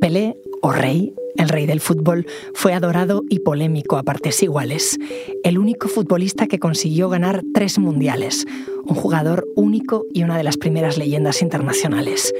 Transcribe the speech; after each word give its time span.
Pelé, 0.00 0.36
o 0.62 0.72
rey, 0.72 1.14
el 1.36 1.48
rey 1.50 1.66
del 1.66 1.80
fútbol, 1.80 2.26
fue 2.54 2.72
adorado 2.72 3.22
y 3.28 3.40
polémico 3.40 3.98
a 3.98 4.02
partes 4.02 4.42
iguales. 4.42 4.98
El 5.44 5.58
único 5.58 5.88
futbolista 5.88 6.46
que 6.46 6.58
consiguió 6.58 7.10
ganar 7.10 7.42
tres 7.52 7.78
mundiales, 7.78 8.46
un 8.86 8.94
jugador 8.94 9.46
único 9.56 10.06
y 10.14 10.22
una 10.22 10.38
de 10.38 10.44
las 10.44 10.56
primeras 10.56 10.96
leyendas 10.96 11.42
internacionales. 11.42 12.32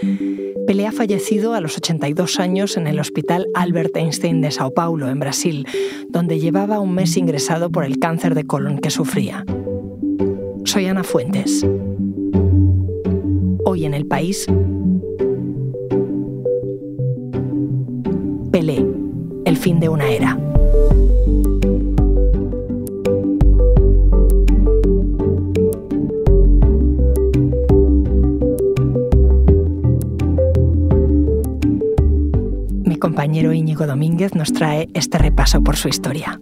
Pelé 0.66 0.86
ha 0.86 0.92
fallecido 0.92 1.52
a 1.52 1.60
los 1.60 1.76
82 1.76 2.40
años 2.40 2.76
en 2.78 2.86
el 2.86 2.98
Hospital 2.98 3.46
Albert 3.54 3.94
Einstein 3.96 4.40
de 4.40 4.50
Sao 4.52 4.72
Paulo, 4.72 5.10
en 5.10 5.20
Brasil, 5.20 5.66
donde 6.08 6.40
llevaba 6.40 6.80
un 6.80 6.94
mes 6.94 7.16
ingresado 7.18 7.70
por 7.70 7.84
el 7.84 7.98
cáncer 7.98 8.34
de 8.34 8.44
colon 8.44 8.78
que 8.78 8.90
sufría. 8.90 9.44
Soy 10.64 10.86
Ana 10.86 11.04
Fuentes. 11.04 11.66
Hoy 13.64 13.84
en 13.84 13.94
el 13.94 14.06
país, 14.06 14.46
fin 19.60 19.78
de 19.78 19.88
una 19.88 20.10
era. 20.10 20.36
compañero 33.00 33.52
Íñigo 33.52 33.86
Domínguez 33.86 34.34
nos 34.34 34.52
trae 34.52 34.88
este 34.94 35.18
repaso 35.18 35.62
por 35.62 35.76
su 35.76 35.88
historia. 35.88 36.40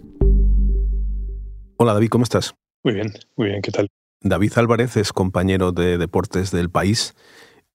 Hola 1.77 1.93
David, 1.93 2.09
¿cómo 2.09 2.23
estás? 2.23 2.53
Muy 2.83 2.93
bien, 2.93 3.11
muy 3.35 3.47
bien, 3.47 3.61
¿qué 3.61 3.71
tal? 3.71 3.87
David 4.21 4.53
Álvarez 4.55 4.97
es 4.97 5.11
compañero 5.11 5.71
de 5.71 5.97
deportes 5.97 6.51
del 6.51 6.69
país 6.69 7.15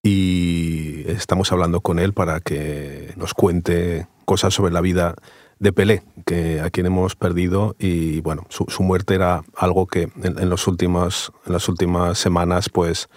y 0.02 1.04
estamos 1.06 1.50
hablando 1.52 1.80
con 1.80 1.98
él 1.98 2.12
para 2.12 2.40
que 2.40 3.14
nos 3.16 3.34
cuente 3.34 4.06
cosas 4.24 4.54
sobre 4.54 4.72
la 4.72 4.80
vida 4.80 5.14
de 5.58 5.72
Pelé, 5.72 6.02
que 6.26 6.60
a 6.60 6.70
quien 6.70 6.86
hemos 6.86 7.16
perdido 7.16 7.76
y 7.78 8.20
bueno, 8.20 8.44
su, 8.48 8.82
muerte 8.82 9.14
era 9.14 9.44
algo 9.56 9.86
que 9.86 10.08
en, 10.22 10.50
los 10.50 10.66
últimos, 10.66 11.32
en 11.46 11.52
las 11.52 11.68
últimas 11.68 12.18
semanas 12.18 12.68
pues 12.68 13.08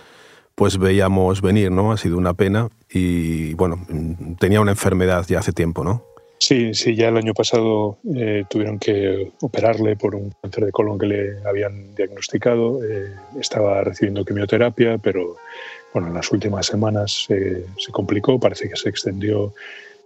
pues 0.55 0.79
veíamos 0.79 1.41
venir, 1.41 1.69
¿no? 1.69 1.91
Ha 1.91 1.97
sido 1.97 2.17
una 2.17 2.33
pena 2.33 2.69
y 2.89 3.53
bueno, 3.53 3.85
tenía 4.39 4.59
una 4.59 4.71
enfermedad 4.71 5.23
ya 5.27 5.37
hace 5.37 5.51
tiempo, 5.51 5.83
¿no? 5.83 6.03
Sí, 6.39 6.73
sí, 6.73 6.95
ya 6.95 7.09
el 7.09 7.17
año 7.17 7.33
pasado 7.33 7.97
eh, 8.15 8.43
tuvieron 8.49 8.79
que 8.79 9.31
operarle 9.41 9.95
por 9.95 10.15
un 10.15 10.33
cáncer 10.41 10.65
de 10.65 10.71
colon 10.71 10.97
que 10.97 11.05
le 11.05 11.47
habían 11.47 11.93
diagnosticado. 11.95 12.83
Eh, 12.83 13.11
estaba 13.39 13.83
recibiendo 13.83 14.25
quimioterapia, 14.25 14.97
pero 14.97 15.35
bueno, 15.93 16.07
en 16.07 16.15
las 16.15 16.31
últimas 16.31 16.65
semanas 16.65 17.25
se 17.27 17.91
complicó, 17.91 18.39
parece 18.39 18.69
que 18.69 18.75
se 18.75 18.89
extendió 18.89 19.53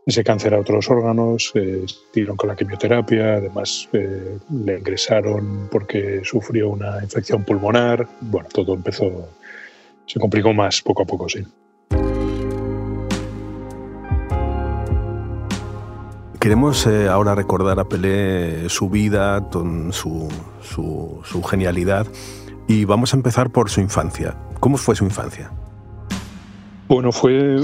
ese 0.05 0.23
cáncer 0.23 0.53
a 0.53 0.59
otros 0.59 0.89
órganos, 0.89 1.51
eh, 1.55 1.85
con 2.35 2.49
la 2.49 2.55
quimioterapia, 2.55 3.35
además 3.35 3.87
eh, 3.93 4.39
le 4.49 4.79
ingresaron 4.79 5.67
porque 5.71 6.21
sufrió 6.23 6.69
una 6.69 7.03
infección 7.03 7.43
pulmonar. 7.43 8.07
Bueno, 8.21 8.49
todo 8.51 8.73
empezó 8.73 9.29
se 10.11 10.19
complicó 10.19 10.53
más 10.53 10.81
poco 10.81 11.03
a 11.03 11.05
poco, 11.05 11.29
sí. 11.29 11.39
Queremos 16.39 16.85
eh, 16.87 17.07
ahora 17.07 17.35
recordar 17.35 17.79
a 17.79 17.87
Pelé 17.87 18.67
su 18.67 18.89
vida, 18.89 19.47
su, 19.91 20.27
su, 20.61 21.43
genialidad 21.43 22.07
y 22.67 22.83
vamos 22.83 23.13
a 23.13 23.17
empezar 23.17 23.51
por 23.51 23.69
su 23.69 23.79
infancia. 23.79 24.35
¿Cómo 24.59 24.77
fue 24.77 24.95
su 24.95 25.05
infancia? 25.05 25.51
Bueno, 26.87 27.11
fue 27.11 27.57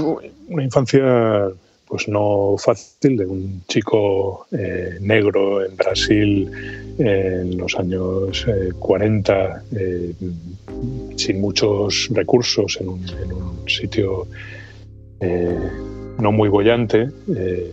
una 0.48 0.62
infancia 0.62 1.02
pues 1.88 2.08
no 2.08 2.56
fácil 2.58 3.16
de 3.16 3.26
un 3.26 3.62
chico 3.66 4.46
eh, 4.52 4.98
negro 5.00 5.64
en 5.64 5.76
Brasil 5.76 6.50
en 6.98 7.56
los 7.56 7.74
años 7.76 8.44
40 8.78 9.62
eh, 9.72 10.12
sin 11.16 11.40
muchos 11.40 12.08
recursos, 12.12 12.78
en 12.80 12.88
un, 12.88 13.06
sitio 13.66 14.26
eh, 15.20 15.58
no 16.18 16.32
muy 16.32 16.48
bollante, 16.48 17.08
eh, 17.34 17.72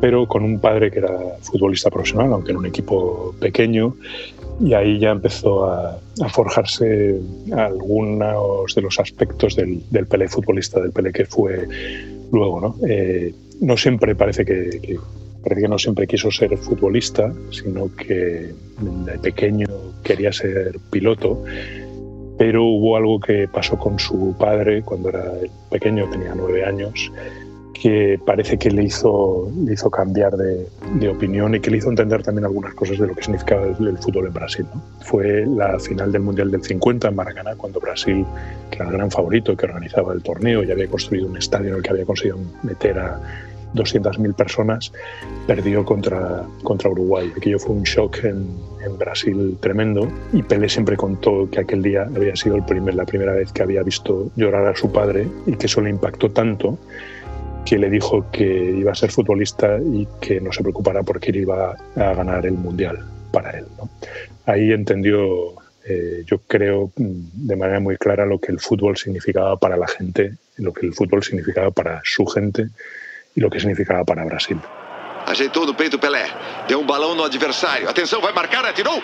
pero 0.00 0.26
con 0.26 0.42
un 0.42 0.58
padre 0.60 0.90
que 0.90 0.98
era 0.98 1.16
futbolista 1.40 1.90
profesional, 1.90 2.32
aunque 2.32 2.52
en 2.52 2.58
un 2.58 2.66
equipo 2.66 3.34
pequeño, 3.40 3.94
y 4.60 4.74
ahí 4.74 4.98
ya 4.98 5.10
empezó 5.10 5.66
a, 5.66 5.98
forjarse 6.30 7.20
algunos 7.52 8.74
de 8.74 8.82
los 8.82 8.98
aspectos 8.98 9.54
del, 9.54 9.80
del 9.90 10.06
Pelé 10.06 10.28
futbolista, 10.28 10.80
del 10.80 10.90
Pelé 10.90 11.12
que 11.12 11.24
fue 11.24 11.68
luego. 12.32 12.60
No, 12.60 12.76
eh, 12.86 13.32
no 13.60 13.76
siempre 13.76 14.14
parece 14.14 14.44
que, 14.44 14.98
parece 15.42 15.62
que 15.62 15.68
no 15.68 15.78
siempre 15.78 16.06
quiso 16.06 16.30
ser 16.30 16.56
futbolista, 16.56 17.32
sino 17.50 17.94
que 17.94 18.52
de 18.80 19.18
pequeño 19.22 19.66
quería 20.02 20.32
ser 20.32 20.78
piloto. 20.90 21.44
Pero 22.38 22.64
hubo 22.64 22.96
algo 22.96 23.18
que 23.18 23.48
pasó 23.48 23.76
con 23.76 23.98
su 23.98 24.36
padre 24.38 24.82
cuando 24.82 25.08
era 25.08 25.32
pequeño, 25.70 26.08
tenía 26.08 26.34
nueve 26.36 26.64
años, 26.64 27.10
que 27.72 28.18
parece 28.24 28.58
que 28.58 28.70
le 28.70 28.84
hizo, 28.84 29.50
le 29.64 29.74
hizo 29.74 29.90
cambiar 29.90 30.36
de, 30.36 30.66
de, 30.94 31.08
opinión 31.08 31.54
y 31.54 31.60
que 31.60 31.70
le 31.70 31.78
hizo 31.78 31.90
entender 31.90 32.22
también 32.22 32.44
algunas 32.44 32.74
cosas 32.74 32.98
de 32.98 33.06
lo 33.06 33.14
que 33.14 33.22
significaba 33.22 33.66
el, 33.66 33.98
fútbol 33.98 34.26
en 34.26 34.32
Brasil. 34.32 34.66
Fue 35.00 35.46
la 35.46 35.78
final 35.78 36.10
del 36.10 36.22
Mundial 36.22 36.50
del 36.50 36.62
50 36.62 37.08
en 37.08 37.14
Maracaná, 37.14 37.54
cuando 37.56 37.80
Brasil, 37.80 38.24
que 38.70 38.76
era 38.76 38.86
el 38.86 38.92
gran 38.92 39.10
favorito 39.10 39.56
que 39.56 39.66
organizaba 39.66 40.12
el 40.12 40.22
torneo 40.22 40.64
y 40.64 40.70
había 40.70 40.88
construido 40.88 41.28
un 41.28 41.36
estadio 41.36 41.68
en 41.68 41.76
el 41.76 41.82
que 41.82 41.90
había 41.90 42.04
conseguido 42.04 42.38
meter 42.62 42.98
a 42.98 43.20
200.000 43.74 44.34
personas, 44.34 44.92
perdió 45.46 45.84
contra, 45.84 46.44
contra 46.62 46.90
Uruguay. 46.90 47.32
Aquello 47.36 47.58
fue 47.58 47.76
un 47.76 47.82
shock 47.82 48.24
en, 48.24 48.46
en, 48.84 48.98
Brasil 48.98 49.56
tremendo 49.60 50.08
y 50.32 50.42
Pelé 50.42 50.68
siempre 50.68 50.96
contó 50.96 51.48
que 51.50 51.60
aquel 51.60 51.82
día 51.82 52.02
había 52.02 52.34
sido 52.34 52.56
el 52.56 52.64
primer, 52.64 52.94
la 52.94 53.04
primera 53.04 53.32
vez 53.32 53.52
que 53.52 53.62
había 53.62 53.82
visto 53.82 54.30
llorar 54.36 54.66
a 54.66 54.74
su 54.74 54.90
padre 54.90 55.28
y 55.46 55.56
que 55.56 55.66
eso 55.66 55.80
le 55.80 55.90
impactó 55.90 56.30
tanto 56.30 56.78
que 57.68 57.76
le 57.76 57.90
dijo 57.90 58.24
que 58.30 58.46
iba 58.46 58.92
a 58.92 58.94
ser 58.94 59.10
futbolista 59.10 59.78
y 59.78 60.08
que 60.22 60.40
no 60.40 60.50
se 60.52 60.62
preocupara 60.62 61.02
porque 61.02 61.30
él 61.30 61.36
iba 61.36 61.76
a 61.96 62.14
ganar 62.14 62.46
el 62.46 62.54
Mundial 62.54 63.04
para 63.30 63.50
él. 63.50 63.66
Ahí 64.46 64.72
entendió, 64.72 65.52
eh, 65.84 66.22
yo 66.24 66.38
creo, 66.46 66.90
de 66.96 67.56
manera 67.56 67.78
muy 67.78 67.98
clara 67.98 68.24
lo 68.24 68.38
que 68.38 68.52
el 68.52 68.58
fútbol 68.58 68.96
significaba 68.96 69.58
para 69.58 69.76
la 69.76 69.86
gente, 69.86 70.38
lo 70.56 70.72
que 70.72 70.86
el 70.86 70.94
fútbol 70.94 71.22
significaba 71.22 71.70
para 71.70 72.00
su 72.04 72.24
gente 72.24 72.68
e 73.36 73.44
o 73.44 73.50
que 73.50 73.60
significava 73.60 74.02
para 74.04 74.24
Brasil. 74.24 74.58
Ajeitou 75.26 75.66
no 75.66 75.74
peito 75.74 75.98
Pelé, 75.98 76.24
deu 76.66 76.80
um 76.80 76.86
balão 76.86 77.14
no 77.14 77.22
adversário. 77.22 77.88
Atenção, 77.88 78.20
vai 78.20 78.32
marcar, 78.32 78.64
atirou. 78.64 79.00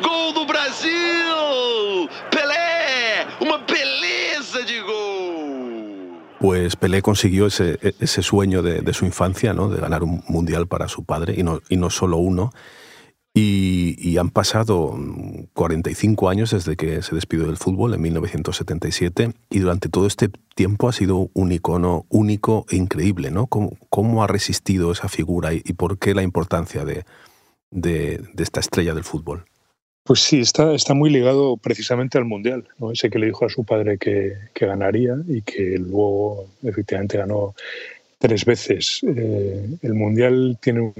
Gol 0.00 0.32
do 0.32 0.46
Brasil! 0.46 2.08
Pelé, 2.30 3.26
uma 3.44 3.58
de 3.66 4.80
gol. 4.80 6.20
Pues 6.40 6.76
Pelé 6.76 7.02
consiguió 7.02 7.46
ese, 7.46 7.78
ese 8.00 8.22
sueño 8.22 8.62
de, 8.62 8.92
su 8.94 9.04
infancia, 9.04 9.52
¿no? 9.52 9.68
de 9.68 9.80
ganar 9.80 10.02
un 10.02 10.22
mundial 10.28 10.66
para 10.66 10.88
su 10.88 11.04
padre, 11.04 11.34
y 11.36 11.42
no, 11.42 11.60
y 11.68 11.76
no 11.76 11.90
solo 11.90 12.16
uno. 12.16 12.52
Y, 13.36 14.16
han 14.16 14.30
pasado 14.30 14.96
45 15.54 16.28
años 16.28 16.52
desde 16.52 16.76
que 16.76 17.02
se 17.02 17.16
despidió 17.16 17.46
del 17.46 17.56
fútbol 17.56 17.92
en 17.92 18.00
1977 18.00 19.34
y 19.50 19.58
durante 19.58 19.88
todo 19.88 20.06
este 20.06 20.30
tiempo 20.54 20.88
ha 20.88 20.92
sido 20.92 21.30
un 21.34 21.50
icono 21.50 22.06
único 22.10 22.64
e 22.70 22.76
increíble, 22.76 23.32
¿no? 23.32 23.48
¿Cómo, 23.48 24.22
ha 24.22 24.28
resistido 24.28 24.92
esa 24.92 25.08
figura 25.08 25.52
y, 25.52 25.60
por 25.72 25.98
qué 25.98 26.14
la 26.14 26.22
importancia 26.22 26.84
de, 26.84 27.04
de, 27.72 28.22
esta 28.38 28.60
estrella 28.60 28.94
del 28.94 29.02
fútbol? 29.02 29.46
Pues 30.04 30.20
sí, 30.20 30.40
está, 30.40 30.74
está 30.74 30.92
muy 30.92 31.08
ligado 31.08 31.56
precisamente 31.56 32.18
al 32.18 32.26
Mundial, 32.26 32.68
¿no? 32.78 32.92
ese 32.92 33.08
que 33.08 33.18
le 33.18 33.26
dijo 33.26 33.46
a 33.46 33.48
su 33.48 33.64
padre 33.64 33.96
que, 33.96 34.36
que 34.52 34.66
ganaría 34.66 35.16
y 35.26 35.40
que 35.40 35.78
luego 35.78 36.46
efectivamente 36.62 37.16
ganó 37.16 37.54
tres 38.18 38.44
veces. 38.44 39.00
Eh, 39.02 39.66
el 39.80 39.94
Mundial 39.94 40.58
tiene 40.60 40.92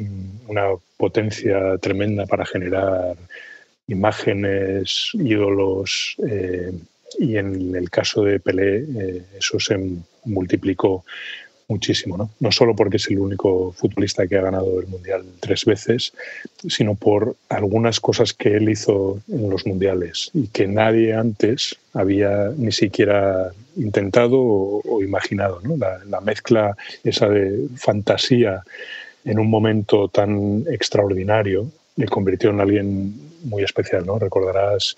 una 0.46 0.68
potencia 0.96 1.76
tremenda 1.78 2.24
para 2.24 2.46
generar 2.46 3.16
imágenes, 3.88 5.10
ídolos, 5.12 6.16
eh, 6.26 6.72
y 7.18 7.36
en 7.36 7.76
el 7.76 7.90
caso 7.90 8.24
de 8.24 8.40
Pelé 8.40 8.78
eh, 8.78 9.22
eso 9.38 9.60
se 9.60 9.78
multiplicó 10.24 11.04
muchísimo, 11.68 12.16
¿no? 12.16 12.30
no 12.40 12.52
solo 12.52 12.74
porque 12.76 12.96
es 12.98 13.08
el 13.08 13.18
único 13.18 13.72
futbolista 13.72 14.26
que 14.26 14.36
ha 14.36 14.42
ganado 14.42 14.80
el 14.80 14.86
Mundial 14.86 15.24
tres 15.40 15.64
veces, 15.64 16.12
sino 16.68 16.94
por 16.94 17.36
algunas 17.48 18.00
cosas 18.00 18.32
que 18.32 18.56
él 18.56 18.68
hizo 18.68 19.20
en 19.28 19.50
los 19.50 19.66
Mundiales 19.66 20.30
y 20.34 20.48
que 20.48 20.66
nadie 20.66 21.14
antes 21.14 21.76
había 21.92 22.50
ni 22.56 22.72
siquiera 22.72 23.52
intentado 23.76 24.38
o, 24.38 25.02
imaginado. 25.02 25.60
¿no? 25.62 25.76
La, 25.76 26.00
la, 26.04 26.20
mezcla 26.20 26.76
esa 27.02 27.28
de 27.28 27.66
fantasía 27.76 28.62
en 29.24 29.38
un 29.38 29.48
momento 29.48 30.08
tan 30.08 30.64
extraordinario 30.70 31.70
le 31.96 32.06
convirtió 32.06 32.50
en 32.50 32.60
alguien 32.60 33.14
muy 33.44 33.62
especial. 33.62 34.04
¿no? 34.06 34.18
Recordarás 34.18 34.96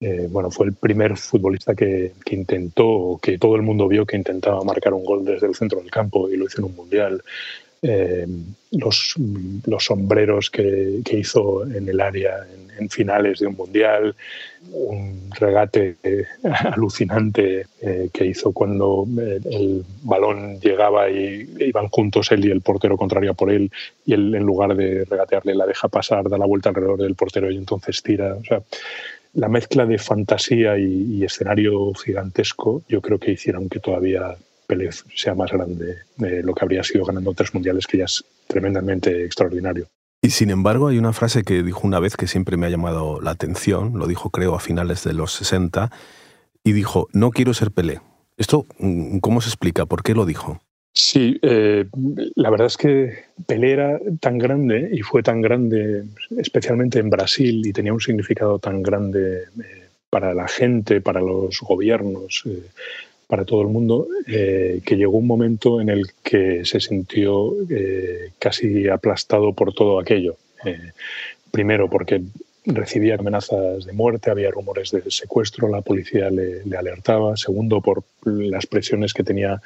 Eh, 0.00 0.26
bueno, 0.30 0.50
fue 0.50 0.66
el 0.66 0.74
primer 0.74 1.16
futbolista 1.16 1.74
que, 1.74 2.12
intentó, 2.30 3.18
que 3.22 3.38
todo 3.38 3.56
el 3.56 3.62
mundo 3.62 3.88
vio 3.88 4.04
que 4.04 4.16
intentaba 4.16 4.62
marcar 4.64 4.92
un 4.92 5.04
gol 5.04 5.24
desde 5.24 5.46
el 5.46 5.54
centro 5.54 5.80
del 5.80 5.90
campo 5.90 6.28
y 6.28 6.36
lo 6.36 6.46
hizo 6.46 6.58
en 6.58 6.64
un 6.64 6.76
mundial. 6.76 7.22
Eh, 7.80 8.26
los, 8.72 9.14
sombreros 9.78 10.50
que, 10.50 11.02
hizo 11.12 11.64
en 11.64 11.88
el 11.88 12.00
área 12.00 12.38
en, 12.78 12.88
finales 12.90 13.38
de 13.38 13.46
un 13.46 13.56
mundial, 13.56 14.16
un 14.72 15.30
regate 15.38 15.96
eh, 16.02 16.24
alucinante 16.72 17.66
que 18.12 18.26
hizo 18.26 18.52
cuando 18.52 19.06
el 19.16 19.84
balón 20.02 20.58
llegaba 20.60 21.08
y 21.08 21.48
iban 21.60 21.88
juntos 21.88 22.32
él 22.32 22.44
y 22.46 22.50
el 22.50 22.62
portero 22.62 22.96
contrario 22.96 23.34
por 23.34 23.50
él 23.52 23.70
y 24.04 24.14
él 24.14 24.34
en 24.34 24.42
lugar 24.42 24.74
de 24.74 25.04
regatearle 25.04 25.54
la 25.54 25.66
deja 25.66 25.88
pasar, 25.88 26.28
da 26.28 26.36
la 26.36 26.46
vuelta 26.46 26.70
alrededor 26.70 26.98
del 26.98 27.14
portero 27.14 27.50
y 27.50 27.56
entonces 27.56 28.02
tira. 28.02 28.34
O 28.34 28.44
sea, 28.44 28.60
la 29.34 29.48
mezcla 29.48 29.84
de 29.84 29.98
fantasía 29.98 30.78
y, 30.78 31.22
escenario 31.24 31.92
gigantesco 31.94 32.82
yo 32.88 33.00
creo 33.00 33.18
que 33.18 33.32
hicieron 33.32 33.68
que 33.68 33.80
todavía 33.80 34.36
Pelé 34.66 34.90
sea 35.14 35.34
más 35.34 35.50
grande 35.50 35.98
de 36.16 36.42
lo 36.42 36.54
que 36.54 36.64
habría 36.64 36.82
sido 36.82 37.04
ganando 37.04 37.34
tres 37.34 37.52
mundiales, 37.52 37.86
que 37.86 37.98
ya 37.98 38.04
es 38.04 38.24
tremendamente 38.46 39.24
extraordinario. 39.24 39.88
Y 40.22 40.30
sin 40.30 40.48
embargo, 40.48 40.88
hay 40.88 40.96
una 40.96 41.12
frase 41.12 41.42
que 41.42 41.62
dijo 41.62 41.80
una 41.82 42.00
vez 42.00 42.16
que 42.16 42.26
siempre 42.26 42.56
me 42.56 42.66
ha 42.66 42.70
llamado 42.70 43.20
la 43.20 43.32
atención, 43.32 43.98
lo 43.98 44.06
dijo 44.06 44.30
creo 44.30 44.54
a 44.54 44.60
finales 44.60 45.04
de 45.04 45.12
los 45.12 45.34
60, 45.34 45.90
y 46.62 46.72
dijo, 46.72 47.08
no 47.12 47.30
quiero 47.30 47.52
ser 47.52 47.72
Pelé. 47.72 48.00
¿Esto 48.38 48.64
cómo 49.20 49.42
se 49.42 49.50
explica? 49.50 49.84
¿Por 49.84 50.02
qué 50.02 50.14
lo 50.14 50.24
dijo? 50.24 50.60
Sí, 50.96 51.40
eh, 51.42 51.86
la 52.36 52.50
verdad 52.50 52.68
es 52.68 52.76
que 52.76 53.24
Pelé 53.46 53.72
era 53.72 54.00
tan 54.20 54.38
grande 54.38 54.90
y 54.92 55.00
fue 55.00 55.24
tan 55.24 55.40
grande, 55.40 56.04
especialmente 56.38 57.00
en 57.00 57.10
Brasil, 57.10 57.66
y 57.66 57.72
tenía 57.72 57.92
un 57.92 58.00
significado 58.00 58.60
tan 58.60 58.80
grande 58.80 59.38
eh, 59.38 59.88
para 60.08 60.32
la 60.34 60.46
gente, 60.46 61.00
para 61.00 61.20
los 61.20 61.58
gobiernos. 61.60 62.44
Eh, 62.46 62.62
para 63.26 63.46
todo 63.46 63.62
el 63.62 63.68
mundo, 63.68 64.06
que 64.26 64.96
llegó 64.96 65.16
un 65.16 65.26
momento 65.26 65.80
en 65.80 65.88
el 65.88 66.08
que 66.22 66.64
se 66.64 66.78
sintió 66.78 67.54
casi 68.38 68.86
aplastado 68.86 69.54
por 69.54 69.72
todo 69.72 69.98
aquello. 69.98 70.36
Primero 71.50 71.88
porque 71.88 72.22
recibía 72.66 73.14
amenazas 73.14 73.86
de 73.86 73.92
muerte, 73.94 74.30
había 74.30 74.50
rumores 74.50 74.90
de 74.90 75.10
secuestro, 75.10 75.68
la 75.68 75.80
policía 75.80 76.30
le 76.30 76.76
alertaba. 76.76 77.36
Segundo, 77.36 77.80
por 77.80 78.04
las 78.24 78.66
presiones 78.66 79.14
que 79.14 79.24
tenía 79.24 79.60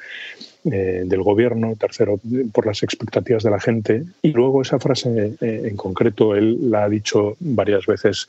eh, 0.65 1.03
del 1.05 1.23
gobierno. 1.23 1.77
Tercero, 1.79 2.19
por 2.51 2.65
las 2.65 2.83
expectativas 2.83 3.43
de 3.43 3.49
la 3.49 3.61
gente. 3.61 4.03
Y 4.21 4.33
luego 4.33 4.61
esa 4.61 4.77
frase 4.77 5.35
eh, 5.39 5.61
en 5.63 5.77
concreto, 5.77 6.35
él 6.35 6.69
la 6.69 6.83
ha 6.83 6.89
dicho 6.89 7.37
varias 7.39 7.85
veces 7.85 8.27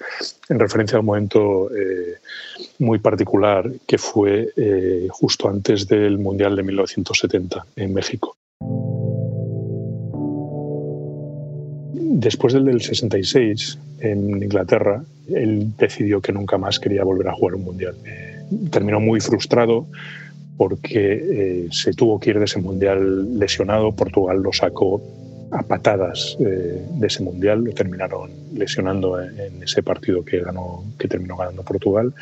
en 0.49 0.61
referencia 0.61 0.97
a 0.97 1.01
un 1.01 1.07
momento 1.07 1.69
eh, 1.75 2.19
muy 2.79 3.01
particular 3.01 3.69
que 3.85 3.99
fue 3.99 4.49
justo 5.11 5.49
antes 5.49 5.89
del 5.89 6.19
Mundial 6.19 6.55
de 6.55 6.63
1970 6.63 7.67
en 7.75 7.95
México. 7.95 8.37
Después 11.93 12.53
del 12.53 12.67
del 12.67 12.81
66 12.81 13.79
en 14.01 14.43
Inglaterra, 14.43 15.03
él 15.35 15.73
decidió 15.77 16.21
que 16.21 16.33
nunca 16.33 16.59
más 16.59 16.79
quería 16.79 17.03
volver 17.03 17.27
a 17.29 17.33
jugar 17.33 17.57
un 17.57 17.65
mundial. 17.65 17.97
terminó 18.71 19.01
muy 19.01 19.21
frustrado 19.21 19.87
porque 20.61 21.15
eh, 21.15 21.69
se 21.71 21.95
tuvo 21.95 22.21
que 22.21 22.29
ir 22.29 22.39
de 22.39 22.45
ese 22.45 22.61
mundial 22.61 23.39
lesionado. 23.39 23.93
Portugal 23.93 24.43
lo 24.43 24.53
sacó 24.53 25.01
a 25.53 25.63
patadas 25.63 26.37
eh, 26.39 26.85
de 26.99 27.07
ese 27.07 27.23
mundial, 27.23 27.65
lo 27.65 27.73
terminaron 27.73 28.31
lesionando 28.55 29.19
en, 29.23 29.63
ese 29.63 29.83
partido 29.83 30.23
que, 30.23 30.41
ganó, 30.41 30.85
que 30.99 31.09
terminó 31.09 31.39
ganando 31.39 31.63
Portugal. 31.63 32.13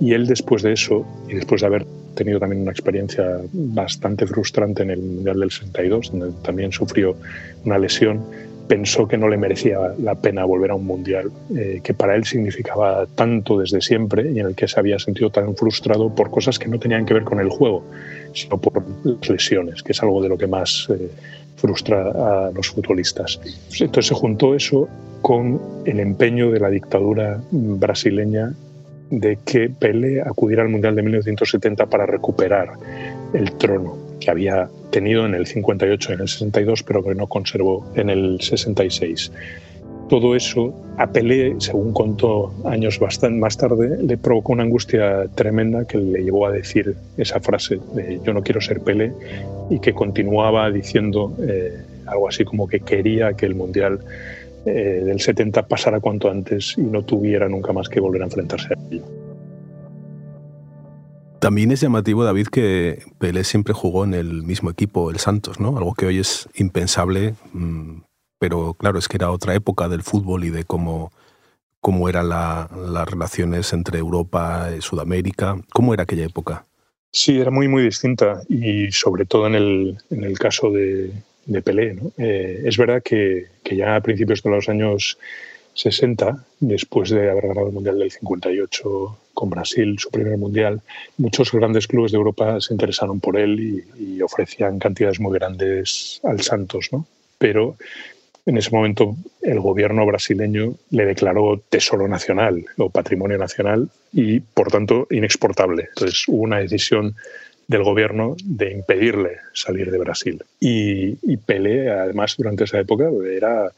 Y 0.00 0.12
él 0.12 0.28
después 0.28 0.62
de 0.62 0.74
eso, 0.74 1.04
y 1.28 1.34
después 1.34 1.62
de 1.62 1.66
haber 1.66 1.84
tenido 2.14 2.38
también 2.38 2.62
una 2.62 2.70
experiencia 2.70 3.40
bastante 3.52 4.28
frustrante 4.28 4.84
en 4.84 4.90
el 4.90 5.00
Mundial 5.00 5.40
del 5.40 5.50
62, 5.50 6.12
donde 6.12 6.30
también 6.44 6.70
sufrió 6.70 7.16
una 7.64 7.80
lesión, 7.80 8.22
pensó 8.68 9.06
que 9.06 9.16
no 9.16 9.28
le 9.28 9.36
merecía 9.36 9.78
la 9.98 10.14
pena 10.14 10.44
volver 10.44 10.70
a 10.70 10.74
un 10.74 10.86
mundial 10.86 11.30
eh, 11.56 11.80
que 11.82 11.94
para 11.94 12.14
él 12.14 12.24
significaba 12.24 13.06
tanto 13.14 13.58
desde 13.58 13.80
siempre 13.80 14.30
y 14.30 14.40
en 14.40 14.46
el 14.46 14.54
que 14.54 14.68
se 14.68 14.78
había 14.78 14.98
sentido 14.98 15.30
tan 15.30 15.54
frustrado 15.56 16.14
por 16.14 16.30
cosas 16.30 16.58
que 16.58 16.68
no 16.68 16.78
tenían 16.78 17.04
que 17.04 17.14
ver 17.14 17.24
con 17.24 17.40
el 17.40 17.48
juego, 17.48 17.84
sino 18.32 18.60
por 18.60 18.82
las 19.04 19.28
lesiones, 19.28 19.82
que 19.82 19.92
es 19.92 20.02
algo 20.02 20.22
de 20.22 20.28
lo 20.28 20.38
que 20.38 20.46
más 20.46 20.88
eh, 20.90 21.10
frustra 21.56 22.10
a 22.10 22.50
los 22.52 22.70
futbolistas. 22.70 23.40
Entonces 23.78 24.06
se 24.06 24.14
juntó 24.14 24.54
eso 24.54 24.88
con 25.20 25.60
el 25.84 26.00
empeño 26.00 26.50
de 26.50 26.60
la 26.60 26.70
dictadura 26.70 27.40
brasileña 27.50 28.52
de 29.10 29.38
que 29.44 29.68
Pele 29.68 30.22
acudiera 30.22 30.62
al 30.62 30.70
Mundial 30.70 30.96
de 30.96 31.02
1970 31.02 31.86
para 31.86 32.06
recuperar 32.06 32.70
el 33.34 33.52
trono 33.52 34.11
que 34.24 34.30
había 34.30 34.68
tenido 34.90 35.26
en 35.26 35.34
el 35.34 35.46
58 35.46 36.10
y 36.10 36.14
en 36.14 36.20
el 36.20 36.28
62, 36.28 36.82
pero 36.82 37.02
que 37.02 37.14
no 37.14 37.26
conservó 37.26 37.90
en 37.94 38.10
el 38.10 38.40
66. 38.40 39.32
Todo 40.08 40.36
eso 40.36 40.74
a 40.98 41.10
Pelé, 41.10 41.54
según 41.58 41.92
contó 41.92 42.52
años 42.66 42.98
bastante 42.98 43.38
más 43.38 43.56
tarde, 43.56 43.96
le 44.02 44.18
provocó 44.18 44.52
una 44.52 44.62
angustia 44.62 45.26
tremenda 45.34 45.86
que 45.86 45.98
le 45.98 46.22
llevó 46.22 46.46
a 46.46 46.52
decir 46.52 46.94
esa 47.16 47.40
frase 47.40 47.78
de 47.94 48.20
yo 48.22 48.34
no 48.34 48.42
quiero 48.42 48.60
ser 48.60 48.80
Pelé 48.80 49.12
y 49.70 49.78
que 49.78 49.94
continuaba 49.94 50.70
diciendo 50.70 51.34
eh, 51.40 51.78
algo 52.06 52.28
así 52.28 52.44
como 52.44 52.68
que 52.68 52.80
quería 52.80 53.32
que 53.34 53.46
el 53.46 53.54
Mundial 53.54 54.00
eh, 54.66 55.02
del 55.04 55.20
70 55.20 55.62
pasara 55.62 55.98
cuanto 56.00 56.30
antes 56.30 56.74
y 56.76 56.82
no 56.82 57.02
tuviera 57.02 57.48
nunca 57.48 57.72
más 57.72 57.88
que 57.88 57.98
volver 57.98 58.22
a 58.22 58.26
enfrentarse 58.26 58.74
a 58.74 58.78
ello. 58.90 59.21
También 61.42 61.72
es 61.72 61.80
llamativo, 61.80 62.22
David, 62.22 62.46
que 62.46 63.02
Pelé 63.18 63.42
siempre 63.42 63.74
jugó 63.74 64.04
en 64.04 64.14
el 64.14 64.44
mismo 64.44 64.70
equipo, 64.70 65.10
el 65.10 65.18
Santos, 65.18 65.58
¿no? 65.58 65.76
Algo 65.76 65.92
que 65.92 66.06
hoy 66.06 66.20
es 66.20 66.48
impensable, 66.54 67.34
mm, 67.52 68.02
pero 68.38 68.74
claro, 68.74 69.00
es 69.00 69.08
que 69.08 69.16
era 69.16 69.32
otra 69.32 69.52
época 69.52 69.88
del 69.88 70.04
fútbol 70.04 70.44
y 70.44 70.50
de 70.50 70.62
cómo, 70.62 71.10
cómo 71.80 72.08
eran 72.08 72.28
la, 72.28 72.70
las 72.86 73.08
relaciones 73.08 73.72
entre 73.72 73.98
Europa 73.98 74.70
y 74.78 74.82
Sudamérica. 74.82 75.56
¿Cómo 75.72 75.92
era 75.92 76.04
aquella 76.04 76.26
época? 76.26 76.64
Sí, 77.10 77.40
era 77.40 77.50
muy, 77.50 77.66
muy 77.66 77.82
distinta 77.82 78.42
y 78.48 78.92
sobre 78.92 79.24
todo 79.24 79.48
en 79.48 79.56
el, 79.56 79.98
en 80.10 80.22
el 80.22 80.38
caso 80.38 80.70
de, 80.70 81.10
Pelé. 81.64 81.94
¿no? 81.94 82.12
Eh, 82.18 82.62
es 82.66 82.76
verdad 82.76 83.02
que, 83.02 83.46
que 83.64 83.74
ya 83.74 83.96
a 83.96 84.00
principios 84.00 84.44
de 84.44 84.50
los 84.50 84.68
años 84.68 85.18
60, 85.74 86.44
después 86.60 87.10
de 87.10 87.30
haber 87.30 87.48
ganado 87.48 87.68
el 87.68 87.72
Mundial 87.72 87.98
del 87.98 88.10
58 88.10 89.18
con 89.34 89.50
Brasil, 89.50 89.96
su 89.98 90.10
primer 90.10 90.36
Mundial, 90.36 90.80
muchos 91.16 91.50
grandes 91.52 91.86
clubes 91.86 92.12
de 92.12 92.18
Europa 92.18 92.60
se 92.60 92.74
interesaron 92.74 93.20
por 93.20 93.38
él 93.38 93.84
y, 93.98 94.16
y 94.16 94.22
ofrecían 94.22 94.78
cantidades 94.78 95.20
muy 95.20 95.38
grandes 95.38 96.20
al 96.24 96.40
Santos, 96.42 96.88
¿no? 96.92 97.06
Pero 97.38 97.76
en 98.44 98.56
ese 98.56 98.70
momento 98.70 99.16
el 99.42 99.60
gobierno 99.60 100.04
brasileño 100.04 100.74
le 100.90 101.06
declaró 101.06 101.60
tesoro 101.68 102.08
nacional 102.08 102.64
o 102.76 102.90
patrimonio 102.90 103.38
nacional 103.38 103.88
y, 104.12 104.40
por 104.40 104.70
tanto, 104.70 105.06
inexportable. 105.10 105.88
Entonces 105.90 106.24
hubo 106.26 106.42
una 106.42 106.58
decisión 106.58 107.14
del 107.68 107.84
gobierno 107.84 108.36
de 108.44 108.72
impedirle 108.72 109.38
salir 109.54 109.90
de 109.90 109.98
Brasil. 109.98 110.42
Y, 110.58 111.16
y 111.22 111.36
Pelé, 111.36 111.90
además, 111.90 112.34
durante 112.36 112.64
esa 112.64 112.80
época 112.80 113.08
era 113.30 113.70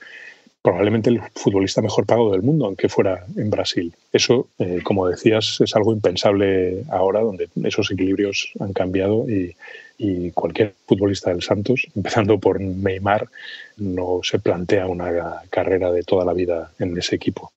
probablemente 0.64 1.11
el 1.11 1.21
futbolista 1.35 1.83
mejor 1.83 2.06
pagado 2.06 2.30
del 2.30 2.42
mundo, 2.42 2.64
aunque 2.64 2.88
fuera 2.88 3.26
en 3.37 3.50
Brasil. 3.50 3.94
Eso, 4.11 4.49
eh, 4.59 4.80
como 4.83 5.06
decías, 5.06 5.61
es 5.61 5.76
algo 5.76 5.92
impensable 5.92 6.85
ahora, 6.90 7.21
donde 7.21 7.50
esos 7.64 7.90
equilibrios 7.90 8.50
han 8.59 8.73
cambiado 8.73 9.28
y, 9.28 9.54
y, 9.99 10.30
cualquier 10.30 10.75
futbolista 10.87 11.30
del 11.30 11.42
Santos, 11.42 11.87
empezando 11.94 12.38
por 12.38 12.62
Neymar, 12.62 13.28
no 13.76 14.21
se 14.23 14.38
plantea 14.38 14.87
una 14.87 15.42
carrera 15.50 15.92
de 15.92 16.02
toda 16.02 16.25
la 16.25 16.33
vida 16.33 16.73
en 16.78 16.97
ese 16.97 17.14
equipo. 17.16 17.52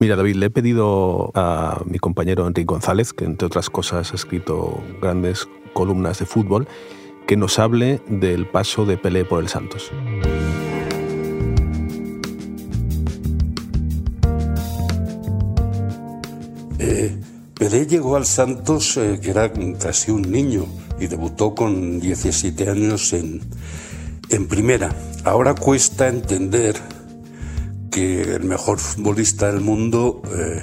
Mira, 0.00 0.16
David, 0.16 0.34
le 0.34 0.46
he 0.46 0.50
pedido 0.50 1.30
a 1.34 1.82
mi 1.86 2.00
compañero 2.00 2.48
Enrique 2.48 2.66
González, 2.66 3.12
que 3.12 3.26
entre 3.26 3.46
otras 3.46 3.70
cosas 3.70 4.10
ha 4.10 4.16
escrito 4.16 4.82
grandes 5.00 5.48
columnas 5.72 6.18
de 6.18 6.26
fútbol, 6.26 6.66
que 7.28 7.36
nos 7.36 7.60
hable 7.60 8.00
del 8.08 8.48
paso 8.48 8.86
de 8.86 8.98
Pelé 8.98 9.24
por 9.24 9.40
el 9.40 9.48
Santos. 9.48 9.92
Eh, 16.86 17.86
llegó 17.88 18.16
al 18.16 18.26
Santos, 18.26 18.96
eh, 18.98 19.18
que 19.22 19.30
era 19.30 19.50
casi 19.78 20.10
un 20.10 20.30
niño, 20.30 20.66
y 21.00 21.06
debutó 21.06 21.54
con 21.54 21.98
17 21.98 22.68
años 22.68 23.12
en, 23.12 23.40
en 24.28 24.46
primera. 24.48 24.94
Ahora 25.24 25.54
cuesta 25.54 26.08
entender 26.08 26.76
que 27.90 28.22
el 28.22 28.44
mejor 28.44 28.78
futbolista 28.78 29.50
del 29.50 29.60
mundo 29.60 30.20
eh, 30.36 30.62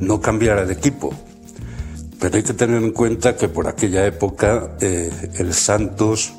no 0.00 0.20
cambiara 0.20 0.66
de 0.66 0.74
equipo. 0.74 1.14
Pero 2.20 2.36
hay 2.36 2.42
que 2.42 2.54
tener 2.54 2.82
en 2.82 2.92
cuenta 2.92 3.36
que 3.36 3.48
por 3.48 3.66
aquella 3.66 4.06
época 4.06 4.76
eh, 4.80 5.10
el 5.38 5.54
Santos 5.54 6.34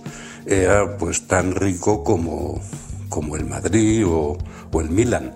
era 0.46 0.98
pues 0.98 1.28
tan 1.28 1.56
rico 1.56 2.04
como, 2.04 2.62
como 3.10 3.36
el 3.36 3.46
Madrid 3.46 4.06
o, 4.06 4.38
o 4.72 4.82
el 4.82 4.90
Milan. 4.90 5.34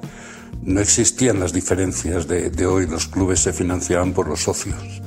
No 0.64 0.82
existían 0.82 1.40
las 1.40 1.54
diferencias 1.54 2.28
de, 2.28 2.66
hoy, 2.66 2.88
los 2.88 3.08
clubes 3.08 3.40
se 3.40 3.54
financiaban 3.54 4.14
por 4.14 4.28
los 4.28 4.44
socios. 4.44 5.02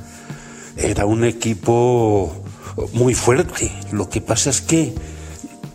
Era 0.76 1.04
un 1.04 1.24
equipo 1.24 2.42
muy 2.92 3.14
fuerte. 3.14 3.70
Lo 3.92 4.08
que 4.08 4.20
pasa 4.20 4.50
es 4.50 4.60
que 4.60 4.94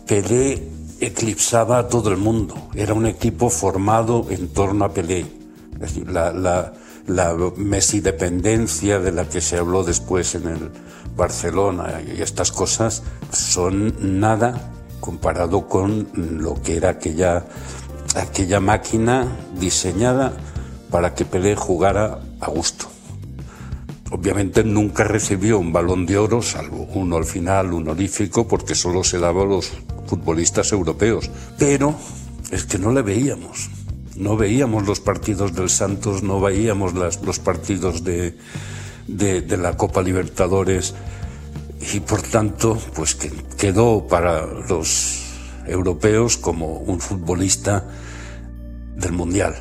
Pelé 0.06 0.62
eclipsaba 1.00 1.78
a 1.78 1.88
todo 1.88 2.10
el 2.10 2.16
mundo. 2.16 2.68
Era 2.74 2.94
un 2.94 3.06
equipo 3.06 3.50
formado 3.50 4.26
en 4.30 4.48
torno 4.48 4.84
a 4.84 4.92
Pelé. 4.92 5.26
La, 6.06 6.32
la, 6.32 6.72
la 7.06 7.36
Messi 7.56 8.00
dependencia 8.00 8.98
de 8.98 9.12
la 9.12 9.28
que 9.28 9.40
se 9.40 9.58
habló 9.58 9.84
después 9.84 10.34
en 10.34 10.48
el 10.48 10.70
Barcelona 11.16 12.02
y 12.06 12.20
estas 12.20 12.52
cosas 12.52 13.02
son 13.32 14.20
nada 14.20 14.72
comparado 15.00 15.68
con 15.68 16.08
lo 16.14 16.60
que 16.62 16.76
era 16.76 16.90
aquella, 16.90 17.44
aquella 18.14 18.60
máquina 18.60 19.26
diseñada 19.58 20.36
para 20.90 21.14
que 21.14 21.24
Pelé 21.24 21.56
jugara 21.56 22.20
a 22.40 22.48
gusto. 22.48 22.86
Obviamente 24.10 24.62
nunca 24.62 25.04
recibió 25.04 25.58
un 25.58 25.72
balón 25.72 26.06
de 26.06 26.16
oro, 26.16 26.40
salvo 26.40 26.86
uno 26.94 27.16
al 27.16 27.24
final, 27.24 27.72
un 27.72 27.88
honorífico, 27.88 28.46
porque 28.46 28.74
solo 28.74 29.02
se 29.02 29.18
daba 29.18 29.42
a 29.42 29.46
los 29.46 29.72
futbolistas 30.06 30.70
europeos. 30.72 31.28
Pero 31.58 31.96
es 32.50 32.64
que 32.64 32.78
no 32.78 32.92
le 32.92 33.02
veíamos. 33.02 33.68
No 34.16 34.36
veíamos 34.36 34.86
los 34.86 35.00
partidos 35.00 35.54
del 35.54 35.68
Santos, 35.68 36.22
no 36.22 36.40
veíamos 36.40 36.94
los 36.94 37.38
partidos 37.38 38.04
de, 38.04 38.36
de, 39.06 39.56
la 39.56 39.76
Copa 39.76 40.02
Libertadores 40.02 40.94
y 41.92 42.00
por 42.00 42.22
tanto, 42.22 42.78
pues 42.94 43.14
que 43.14 43.30
quedó 43.58 44.06
para 44.06 44.46
los 44.46 45.25
europeos 45.66 46.36
como 46.36 46.78
un 46.78 47.00
futbolista 47.00 47.84
del 48.96 49.12
Mundial. 49.12 49.54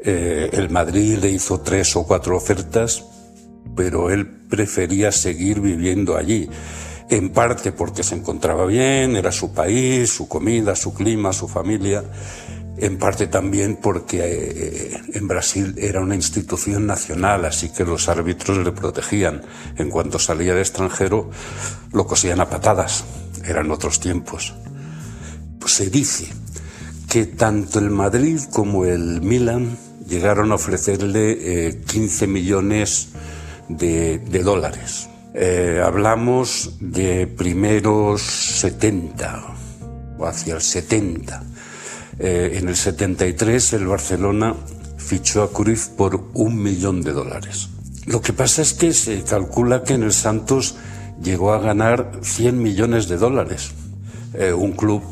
Eh, 0.00 0.50
el 0.52 0.70
Madrid 0.70 1.18
le 1.18 1.30
hizo 1.30 1.60
tres 1.60 1.94
o 1.96 2.04
cuatro 2.04 2.36
ofertas, 2.36 3.04
pero 3.74 4.10
él 4.10 4.26
prefería 4.26 5.12
seguir 5.12 5.60
viviendo 5.60 6.16
allí. 6.16 6.48
En 7.10 7.30
parte 7.30 7.72
porque 7.72 8.02
se 8.02 8.14
encontraba 8.14 8.66
bien, 8.66 9.16
era 9.16 9.32
su 9.32 9.52
país, 9.52 10.10
su 10.10 10.28
comida, 10.28 10.76
su 10.76 10.92
clima, 10.92 11.32
su 11.32 11.48
familia. 11.48 12.04
En 12.76 12.96
parte 12.96 13.26
también 13.26 13.76
porque 13.76 14.20
eh, 14.22 15.00
en 15.14 15.26
Brasil 15.26 15.74
era 15.78 16.00
una 16.00 16.14
institución 16.14 16.86
nacional, 16.86 17.44
así 17.44 17.70
que 17.70 17.84
los 17.84 18.08
árbitros 18.08 18.58
le 18.58 18.72
protegían. 18.72 19.42
En 19.76 19.90
cuanto 19.90 20.18
salía 20.18 20.54
de 20.54 20.60
extranjero, 20.60 21.30
lo 21.92 22.06
cosían 22.06 22.40
a 22.40 22.48
patadas. 22.48 23.04
Eran 23.44 23.70
otros 23.70 23.98
tiempos. 24.00 24.54
Pues 25.58 25.72
se 25.72 25.90
dice 25.90 26.28
que 27.08 27.24
tanto 27.26 27.78
el 27.78 27.90
Madrid 27.90 28.40
como 28.52 28.84
el 28.84 29.22
Milan 29.22 29.76
llegaron 30.08 30.52
a 30.52 30.56
ofrecerle 30.56 31.80
15 31.86 32.24
eh, 32.24 32.28
millones 32.28 33.08
de, 33.68 34.18
dólares. 34.42 35.08
Eh, 35.34 35.82
hablamos 35.84 36.76
de 36.80 37.26
primeros 37.26 38.22
70 38.22 39.44
o 40.18 40.26
hacia 40.26 40.54
el 40.54 40.62
70. 40.62 41.44
Eh, 42.18 42.58
en 42.60 42.68
el 42.68 42.76
73 42.76 43.74
el 43.74 43.86
Barcelona 43.86 44.54
fichó 44.96 45.42
a 45.42 45.52
Cruyff 45.52 45.88
por 45.88 46.30
un 46.34 46.62
millón 46.62 47.02
de 47.02 47.12
dólares. 47.12 47.68
Lo 48.06 48.20
que 48.20 48.32
pasa 48.32 48.62
es 48.62 48.74
que 48.74 48.92
se 48.92 49.22
calcula 49.22 49.84
que 49.84 49.94
en 49.94 50.02
el 50.02 50.12
Santos 50.12 50.76
llegó 51.22 51.52
a 51.52 51.60
ganar 51.60 52.20
100 52.22 52.62
millones 52.62 53.08
de 53.08 53.18
dólares. 53.18 53.72
Un 54.56 54.72
club 54.72 55.02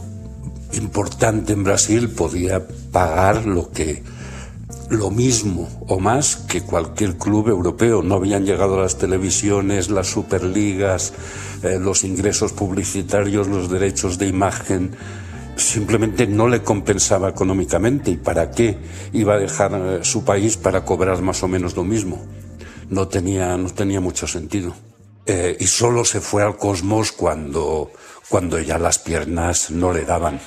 importante 0.77 1.53
en 1.53 1.65
Brasil 1.65 2.09
podía 2.11 2.67
pagar 2.93 3.47
lo 3.47 3.71
que 3.71 4.03
lo 4.91 5.11
mismo 5.11 5.69
o 5.89 5.99
más 5.99 6.37
que 6.37 6.63
cualquier 6.63 7.17
club 7.17 7.49
europeo. 7.49 8.03
No 8.03 8.17
habían 8.17 8.45
llegado 8.45 8.81
las 8.81 8.99
televisiones, 8.99 9.91
las 9.91 10.09
superligas, 10.09 11.13
eh, 11.63 11.79
los 11.81 12.05
ingresos 12.05 12.53
publicitarios, 12.53 13.49
los 13.49 13.71
derechos 13.71 14.19
de 14.19 14.29
imagen. 14.29 14.93
Simplemente 15.57 16.27
no 16.27 16.49
le 16.49 16.63
compensaba 16.63 17.29
económicamente. 17.29 18.11
¿Y 18.11 18.17
para 18.17 18.51
qué 18.51 18.79
iba 19.13 19.35
a 19.35 19.39
dejar 19.39 19.73
eh, 19.75 19.99
su 20.03 20.25
país 20.25 20.57
para 20.57 20.85
cobrar 20.85 21.21
más 21.23 21.43
o 21.43 21.49
menos 21.49 21.77
lo 21.77 21.85
mismo? 21.85 22.25
No 22.89 23.09
tenía, 23.09 23.57
no 23.57 23.71
tenía 23.71 24.01
mucho 24.01 24.27
sentido. 24.27 24.75
Eh, 25.27 25.57
y 25.59 25.67
solo 25.67 26.05
se 26.05 26.21
fue 26.21 26.45
al 26.45 26.57
cosmos 26.57 27.11
cuando, 27.11 27.91
cuando 28.29 28.61
ya 28.61 28.79
las 28.79 29.01
piernas 29.01 29.73
no 29.73 29.93
le 29.93 30.05
daban. 30.05 30.41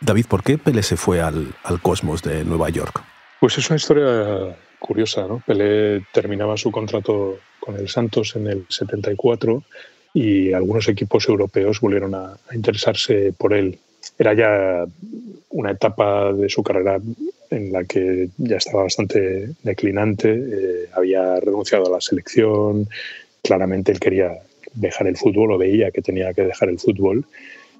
David, 0.00 0.26
¿por 0.26 0.42
qué 0.42 0.58
Pelé 0.58 0.82
se 0.82 0.96
fue 0.96 1.20
al, 1.20 1.54
al 1.64 1.80
Cosmos 1.80 2.22
de 2.22 2.44
Nueva 2.44 2.68
York? 2.68 3.02
Pues 3.40 3.58
es 3.58 3.68
una 3.68 3.76
historia 3.76 4.56
curiosa, 4.78 5.26
¿no? 5.26 5.42
Pelé 5.46 6.04
terminaba 6.12 6.56
su 6.56 6.70
contrato 6.70 7.38
con 7.60 7.76
el 7.76 7.88
Santos 7.88 8.36
en 8.36 8.46
el 8.46 8.66
74 8.68 9.62
y 10.14 10.52
algunos 10.52 10.88
equipos 10.88 11.28
europeos 11.28 11.80
volvieron 11.80 12.14
a, 12.14 12.32
a 12.48 12.54
interesarse 12.54 13.32
por 13.36 13.52
él. 13.52 13.78
Era 14.18 14.34
ya 14.34 14.84
una 15.50 15.72
etapa 15.72 16.32
de 16.32 16.48
su 16.48 16.62
carrera 16.62 16.98
en 17.50 17.72
la 17.72 17.84
que 17.84 18.28
ya 18.38 18.56
estaba 18.56 18.84
bastante 18.84 19.50
declinante, 19.62 20.32
eh, 20.32 20.88
había 20.92 21.40
renunciado 21.40 21.86
a 21.86 21.90
la 21.90 22.00
selección, 22.00 22.88
claramente 23.42 23.92
él 23.92 24.00
quería 24.00 24.38
dejar 24.74 25.06
el 25.06 25.16
fútbol 25.16 25.52
o 25.52 25.58
veía 25.58 25.90
que 25.90 26.02
tenía 26.02 26.32
que 26.34 26.42
dejar 26.42 26.68
el 26.68 26.78
fútbol, 26.78 27.24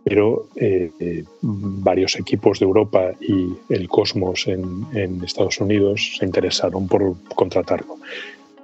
pero 0.04 0.48
eh, 0.56 0.90
eh, 1.00 1.24
varios 1.42 2.16
equipos 2.16 2.60
de 2.60 2.66
Europa 2.66 3.12
y 3.20 3.52
el 3.68 3.88
Cosmos 3.88 4.46
en, 4.46 5.22
Estados 5.22 5.60
Unidos 5.60 6.16
se 6.18 6.24
interesaron 6.24 6.88
por 6.88 7.14
contratarlo. 7.34 7.96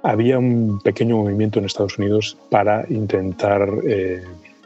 Había 0.01 0.39
un 0.39 0.79
pequeño 0.81 1.17
movimiento 1.17 1.59
en 1.59 1.65
Estados 1.65 1.97
Unidos 1.97 2.37
para 2.49 2.85
intentar 2.89 3.69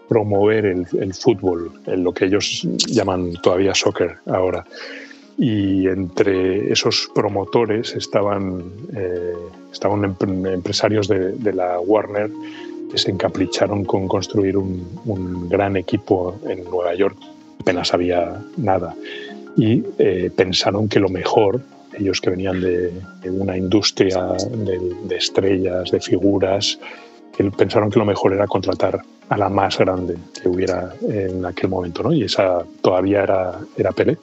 promover 0.07 0.65
el, 0.65 0.85
el 0.99 1.13
fútbol, 1.13 1.71
en 1.85 2.03
lo 2.03 2.13
que 2.13 2.25
ellos 2.25 2.67
llaman 2.87 3.33
todavía 3.41 3.73
soccer 3.73 4.17
ahora 4.25 4.65
y 5.39 5.87
entre 5.87 6.71
esos 6.71 7.09
promotores 7.15 7.95
estaban, 7.95 8.61
eh, 8.93 9.33
estaban 9.71 10.03
empresarios 10.03 11.07
de, 11.07 11.53
la 11.53 11.79
Warner 11.79 12.29
que 12.91 12.97
se 12.97 13.09
encapricharon 13.09 13.85
con 13.85 14.07
construir 14.09 14.57
un, 14.57 15.47
gran 15.47 15.77
equipo 15.77 16.35
en 16.45 16.65
Nueva 16.65 16.93
York. 16.93 17.15
Apenas 17.61 17.93
había 17.93 18.41
nada. 18.57 18.93
Y 19.55 19.81
eh, 19.97 20.29
pensaron 20.35 20.89
que 20.89 20.99
lo 20.99 21.07
mejor, 21.07 21.61
ellos 21.97 22.19
que 22.19 22.31
venían 22.31 22.59
de, 22.59 22.91
una 23.29 23.57
industria 23.57 24.33
de, 24.51 25.15
estrellas, 25.15 25.89
de 25.89 26.01
figuras, 26.01 26.77
pensaron 27.57 27.89
que 27.89 27.99
lo 27.99 28.05
mejor 28.05 28.33
era 28.33 28.45
contratar 28.45 29.01
a 29.29 29.37
la 29.37 29.47
más 29.47 29.77
grande 29.77 30.17
que 30.41 30.49
hubiera 30.49 30.93
en 31.07 31.45
aquel 31.45 31.69
momento, 31.69 32.03
¿no? 32.03 32.11
Y 32.11 32.23
esa 32.23 32.65
todavía 32.81 33.23
era, 33.23 33.59
era 33.77 33.91
Pelé 33.93 34.17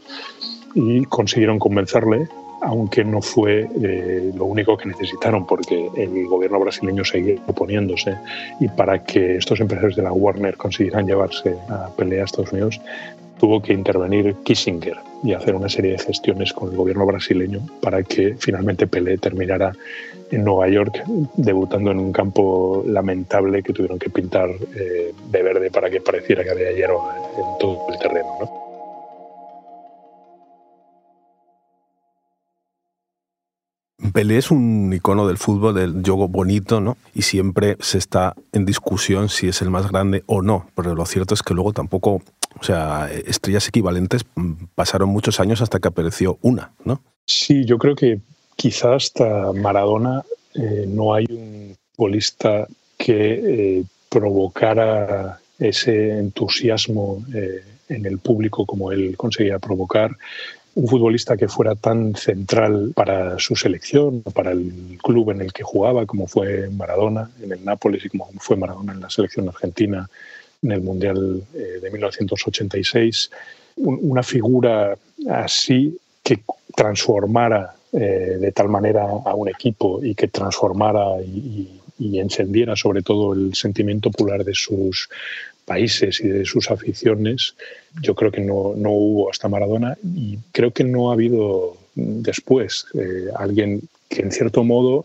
y 0.76 1.06
consiguieron 1.06 1.59
convencerle, 1.59 2.28
aunque 2.61 3.02
no 3.02 3.23
fue 3.23 3.66
eh, 3.83 4.30
lo 4.35 4.45
único 4.45 4.76
que 4.76 4.87
necesitaron, 4.88 5.47
porque 5.47 5.88
el 5.97 6.26
gobierno 6.26 6.61
brasileño 6.61 7.02
seguía 7.02 7.37
oponiéndose 7.47 8.14
y 8.61 8.68
para 8.68 9.02
que 9.02 9.37
estos 9.37 9.59
empresarios 9.61 9.97
de 9.97 10.02
la 10.02 10.12
Warner 10.12 10.56
consiguieran 10.56 11.06
llevarse 11.06 11.56
a 11.71 11.88
pelea 11.97 12.23
a 12.23 12.25
Estados 12.26 12.52
Unidos, 12.52 12.78
tuvo 13.38 13.62
que 13.62 13.73
intervenir 13.73 14.35
Kissinger 14.45 14.99
y 15.23 15.33
hacer 15.33 15.54
una 15.54 15.71
serie 15.71 15.92
de 15.92 15.99
gestiones 15.99 16.52
con 16.52 16.71
el 16.71 16.76
gobierno 16.76 17.06
brasileño 17.06 17.61
para 17.80 18.02
que 18.02 18.37
finalmente 18.38 18.87
Pelé 18.87 19.16
terminara 19.16 19.73
en 20.30 20.45
Nueva 20.45 20.68
York 20.68 21.04
debutando 21.37 21.90
en 21.90 21.99
un 21.99 22.12
campo 22.12 22.85
lamentable 22.87 23.62
que 23.62 23.73
tuvieron 23.73 23.99
que 23.99 24.11
pintar 24.11 24.50
eh, 24.75 25.12
de 25.30 25.42
verde 25.42 25.71
para 25.71 25.88
que 25.88 26.00
pareciera 26.02 26.45
que 26.45 26.50
había 26.50 26.73
hierro 26.73 27.02
en 27.37 27.59
todo 27.59 27.87
el 27.90 27.99
terreno. 27.99 28.28
¿no? 28.40 28.65
Pelé 34.13 34.39
es 34.39 34.51
un 34.51 34.93
icono 34.93 35.27
del 35.27 35.39
fútbol, 35.39 35.75
del 35.75 36.03
juego 36.03 36.29
bonito, 36.29 36.81
¿no? 36.81 36.97
Y 37.15 37.23
siempre 37.23 37.77
se 37.81 37.99
está 37.99 38.35
en 38.53 38.65
discusión 38.65 39.29
si 39.29 39.49
es 39.49 39.63
el 39.63 39.71
más 39.71 39.91
grande 39.91 40.23
o 40.27 40.43
no. 40.43 40.69
Pero 40.75 40.95
lo 40.95 41.07
cierto 41.07 41.35
es 41.35 41.43
que 41.43 41.55
luego 41.55 41.73
tampoco, 41.73 42.23
o 42.59 42.63
sea, 42.63 43.11
estrellas 43.11 43.69
equivalentes 43.69 44.25
pasaron 44.75 45.09
muchos 45.09 45.41
años 45.41 45.63
hasta 45.63 45.79
que 45.79 45.89
apareció 45.89 46.39
una, 46.43 46.73
¿no? 46.85 47.01
Sí, 47.27 47.65
yo 47.65 47.79
creo 47.79 47.95
que 47.95 48.21
quizás 48.55 49.07
hasta 49.07 49.53
Maradona 49.53 50.23
eh, 50.55 50.87
no 50.89 51.15
hay 51.15 51.27
un 51.29 51.77
futbolista 51.95 52.67
que 52.97 53.79
eh, 53.79 53.85
provocara 54.09 55.39
ese 55.59 56.19
entusiasmo 56.19 57.25
eh, 57.35 57.63
en 57.89 58.07
el 58.07 58.19
público 58.19 58.67
como 58.67 58.93
él 58.93 59.17
conseguía 59.17 59.59
provocar 59.59 60.17
un 60.76 60.87
futbolista 60.87 61.38
que 61.38 61.49
fuera 61.49 61.75
tan 61.75 62.14
central 62.14 62.92
para 62.95 63.38
su 63.38 63.56
selección, 63.56 64.23
para 64.23 64.52
el 64.52 64.99
club 65.02 65.30
en 65.30 65.40
el 65.40 65.52
que 65.52 65.62
jugaba, 65.62 66.04
como 66.04 66.26
fue 66.26 66.68
Maradona 66.68 67.30
en 67.42 67.52
el 67.52 67.64
Nápoles 67.64 68.04
y 68.04 68.11
como 68.11 68.28
fue 68.38 68.56
Maradona 68.56 68.92
en 68.92 69.00
la 69.00 69.09
selección 69.09 69.49
argentina 69.49 70.09
en 70.62 70.73
el 70.73 70.83
Mundial 70.83 71.42
eh, 71.54 71.80
de 71.80 71.90
1986. 71.90 73.30
Una 73.76 74.23
figura 74.23 74.97
así 75.30 75.97
que 76.23 76.40
transformara 76.75 77.75
eh, 77.92 78.37
de 78.38 78.52
tal 78.52 78.68
manera 78.68 79.04
a 79.04 79.35
un 79.35 79.49
equipo 79.49 80.04
y 80.04 80.14
que 80.14 80.28
transformara 80.28 81.23
y, 81.23 81.80
y 81.99 82.18
encendiera 82.18 82.76
sobre 82.76 83.00
todo 83.00 83.33
el 83.33 83.54
sentimiento 83.54 84.11
popular 84.11 84.45
de 84.45 84.54
sus 84.54 85.09
países 85.66 86.20
y 86.20 86.28
de 86.28 86.46
sus 86.46 86.70
aficiones, 86.70 87.54
yo 88.00 88.14
creo 88.14 88.32
que 88.32 88.40
no, 88.40 88.73
no 88.76 88.90
hubo 88.90 89.30
hasta 89.30 89.49
Maradona 89.49 89.99
y 90.02 90.38
creo 90.52 90.70
que 90.70 90.85
no 90.85 91.11
ha 91.11 91.14
habido 91.14 91.76
después 91.94 92.87
eh, 92.94 93.26
alguien 93.37 93.82
que 94.08 94.23
en 94.23 94.32
cierto 94.32 94.64
modo 94.64 95.04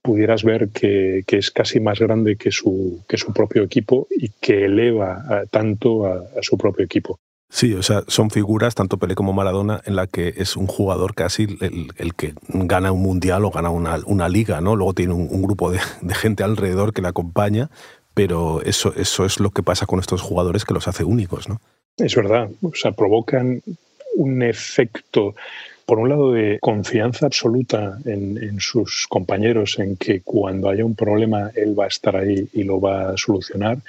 pudieras 0.00 0.44
ver 0.44 0.68
que, 0.68 1.24
que, 1.26 1.36
es 1.38 1.50
casi 1.50 1.80
más 1.80 1.98
grande 1.98 2.36
que 2.36 2.52
su, 2.52 3.00
que 3.08 3.18
su 3.18 3.32
propio 3.32 3.64
equipo 3.64 4.06
y 4.10 4.30
que 4.40 4.64
eleva 4.66 5.44
tanto 5.50 6.06
a, 6.06 6.18
a 6.18 6.42
su 6.42 6.56
propio 6.56 6.84
equipo. 6.84 7.18
Sí, 7.48 7.74
o 7.74 7.82
sea, 7.82 8.02
son 8.08 8.30
figuras, 8.30 8.74
tanto 8.74 8.98
Pelé 8.98 9.14
como 9.14 9.32
Maradona, 9.32 9.80
en 9.84 9.96
la 9.96 10.06
que 10.06 10.34
es 10.36 10.56
un 10.56 10.66
jugador 10.66 11.14
casi 11.14 11.44
el, 11.60 11.92
el 11.96 12.14
que 12.14 12.34
gana 12.48 12.92
un 12.92 13.02
mundial 13.02 13.44
o 13.44 13.50
gana 13.50 13.70
una, 13.70 13.98
una 14.06 14.28
liga, 14.28 14.60
¿no? 14.60 14.74
Luego 14.74 14.94
tiene 14.94 15.14
un, 15.14 15.28
un 15.30 15.42
grupo 15.42 15.70
de, 15.70 15.78
de, 16.02 16.14
gente 16.14 16.42
alrededor 16.42 16.92
que 16.92 17.02
le 17.02 17.08
acompaña, 17.08 17.70
pero 18.16 18.62
eso, 18.62 18.94
eso 18.96 19.26
es 19.26 19.40
lo 19.40 19.50
que 19.50 19.62
pasa 19.62 19.84
con 19.84 20.00
estos 20.00 20.22
jugadores 20.22 20.64
que 20.64 20.72
los 20.72 20.88
hace 20.88 21.04
únicos, 21.04 21.50
¿no? 21.50 21.60
Es 21.98 22.16
verdad, 22.16 22.48
o 22.62 22.72
sea, 22.74 22.92
provocan 22.92 23.60
un 24.14 24.42
efecto, 24.42 25.34
por 25.84 25.98
un 25.98 26.08
lado, 26.08 26.32
de 26.32 26.58
confianza 26.62 27.26
absoluta 27.26 27.98
en, 28.06 28.42
en 28.42 28.58
sus 28.58 29.06
compañeros, 29.06 29.78
en 29.78 29.98
que 29.98 30.22
cuando 30.22 30.70
haya 30.70 30.82
un 30.82 30.94
problema 30.94 31.50
él 31.54 31.78
va 31.78 31.84
a 31.84 31.88
estar 31.88 32.16
ahí 32.16 32.48
y 32.54 32.62
lo 32.62 32.80
va 32.80 33.10
a 33.10 33.18
solucionar, 33.18 33.80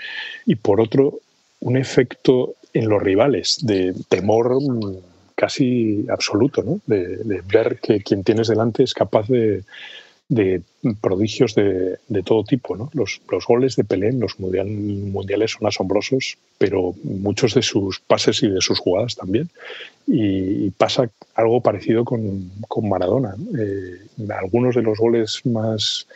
y 0.46 0.56
por 0.56 0.82
otro, 0.82 1.20
un 1.62 1.78
efecto 1.78 2.56
en 2.74 2.90
los 2.90 3.02
rivales, 3.02 3.60
de 3.62 3.96
temor 4.10 4.58
casi 5.36 6.06
absoluto, 6.10 6.64
¿no? 6.64 6.82
de, 6.86 7.16
de, 7.24 7.42
ver 7.48 7.80
que 7.82 8.04
quien 8.04 8.26
tienes 8.26 8.50
delante 8.50 8.84
es 8.84 8.94
capaz 8.94 9.30
de, 9.30 9.64
de 10.30 10.62
prodigios 11.02 11.56
de, 11.56 11.98
de, 12.08 12.24
todo 12.24 12.44
tipo. 12.44 12.76
¿no? 12.76 12.90
Los, 12.94 13.22
los, 13.32 13.46
goles 13.46 13.76
de 13.76 13.84
Pelé 13.84 14.10
en 14.10 14.20
los 14.20 14.40
mundial, 14.40 14.68
mundiales 14.68 15.52
son 15.52 15.68
asombrosos, 15.68 16.38
pero 16.58 16.94
muchos 17.04 17.54
de 17.54 17.62
sus 17.62 18.00
pases 18.00 18.44
y 18.44 18.50
de 18.50 18.62
sus 18.62 18.80
jugadas 18.80 19.16
también. 19.16 19.50
Y, 20.06 20.70
pasa 20.72 21.10
algo 21.36 21.62
parecido 21.62 22.04
con, 22.04 22.52
con 22.68 22.90
Maradona. 22.90 23.36
Eh, 23.58 24.00
algunos 24.30 24.76
de 24.76 24.82
los 24.82 24.98
goles 24.98 25.46
más 25.46 26.08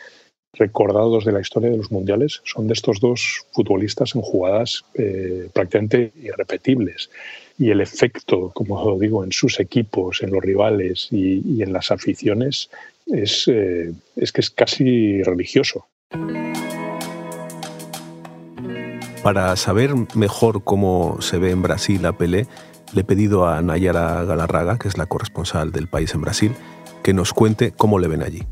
recordados 0.54 1.24
de 1.24 1.32
la 1.32 1.40
historia 1.40 1.70
de 1.70 1.78
los 1.78 1.90
mundiales 1.90 2.42
son 2.44 2.66
de 2.66 2.74
estos 2.74 3.00
dos 3.00 3.46
futbolistas 3.52 4.14
en 4.14 4.20
jugadas 4.20 4.84
eh, 4.94 5.48
prácticamente 5.52 6.12
irrepetibles. 6.22 7.08
Y 7.58 7.70
el 7.70 7.80
efecto, 7.80 8.50
como 8.54 8.98
digo, 8.98 9.24
en 9.24 9.32
sus 9.32 9.60
equipos, 9.60 10.22
en 10.22 10.30
los 10.30 10.42
rivales 10.42 11.08
y 11.10 11.62
en 11.62 11.72
las 11.72 11.90
aficiones 11.90 12.70
es, 13.12 13.46
eh, 13.48 13.92
es 14.16 14.32
que 14.32 14.40
es 14.40 14.50
casi 14.50 15.22
religioso. 15.22 15.86
Para 19.22 19.54
saber 19.56 19.94
mejor 20.14 20.64
cómo 20.64 21.18
se 21.20 21.38
ve 21.38 21.50
en 21.50 21.62
Brasil 21.62 22.04
a 22.06 22.16
Pelé, 22.16 22.46
le 22.92 23.02
he 23.02 23.04
pedido 23.04 23.46
a 23.46 23.62
Nayara 23.62 24.24
Galarraga, 24.24 24.78
que 24.78 24.88
es 24.88 24.98
la 24.98 25.06
corresponsal 25.06 25.70
del 25.70 25.86
país 25.86 26.12
en 26.14 26.22
Brasil, 26.22 26.52
que 27.02 27.14
nos 27.14 27.32
cuente 27.32 27.72
cómo 27.72 27.98
le 27.98 28.08
ven 28.08 28.22
allí. 28.22 28.42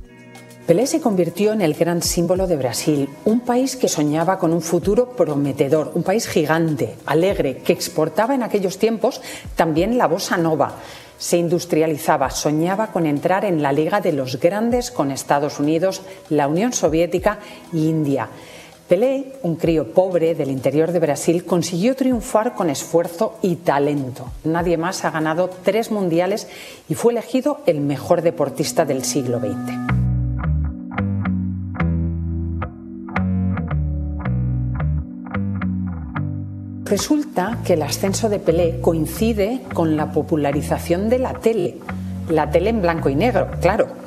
Pelé 0.66 0.86
se 0.86 1.00
convirtió 1.00 1.52
en 1.52 1.62
el 1.62 1.74
gran 1.74 2.00
símbolo 2.00 2.46
de 2.46 2.56
Brasil, 2.56 3.08
un 3.24 3.40
país 3.40 3.74
que 3.74 3.88
soñaba 3.88 4.38
con 4.38 4.52
un 4.52 4.62
futuro 4.62 5.16
prometedor, 5.16 5.90
un 5.94 6.04
país 6.04 6.28
gigante, 6.28 6.94
alegre, 7.06 7.56
que 7.56 7.72
exportaba 7.72 8.36
en 8.36 8.44
aquellos 8.44 8.78
tiempos 8.78 9.20
también 9.56 9.98
la 9.98 10.06
bossa 10.06 10.36
nova. 10.36 10.76
Se 11.20 11.36
industrializaba, 11.36 12.30
soñaba 12.30 12.92
con 12.92 13.04
entrar 13.04 13.44
en 13.44 13.60
la 13.60 13.72
liga 13.72 14.00
de 14.00 14.12
los 14.12 14.40
grandes 14.40 14.90
con 14.90 15.10
Estados 15.10 15.60
Unidos, 15.60 16.00
la 16.30 16.48
Unión 16.48 16.72
Soviética 16.72 17.38
e 17.74 17.76
India. 17.76 18.30
Pelé, 18.88 19.34
un 19.42 19.56
crío 19.56 19.92
pobre 19.92 20.34
del 20.34 20.50
interior 20.50 20.92
de 20.92 20.98
Brasil, 20.98 21.44
consiguió 21.44 21.94
triunfar 21.94 22.54
con 22.54 22.70
esfuerzo 22.70 23.38
y 23.42 23.56
talento. 23.56 24.32
Nadie 24.44 24.78
más 24.78 25.04
ha 25.04 25.10
ganado 25.10 25.50
tres 25.62 25.90
mundiales 25.90 26.48
y 26.88 26.94
fue 26.94 27.12
elegido 27.12 27.60
el 27.66 27.82
mejor 27.82 28.22
deportista 28.22 28.86
del 28.86 29.04
siglo 29.04 29.40
XX. 29.40 30.09
Resulta 36.90 37.58
que 37.64 37.74
el 37.74 37.82
ascenso 37.82 38.28
de 38.28 38.40
Pelé 38.40 38.80
coincide 38.80 39.60
con 39.74 39.96
la 39.96 40.10
popularización 40.10 41.08
de 41.08 41.20
la 41.20 41.34
tele. 41.34 41.78
La 42.28 42.50
tele 42.50 42.70
en 42.70 42.82
blanco 42.82 43.08
y 43.08 43.14
negro, 43.14 43.48
claro. 43.60 43.99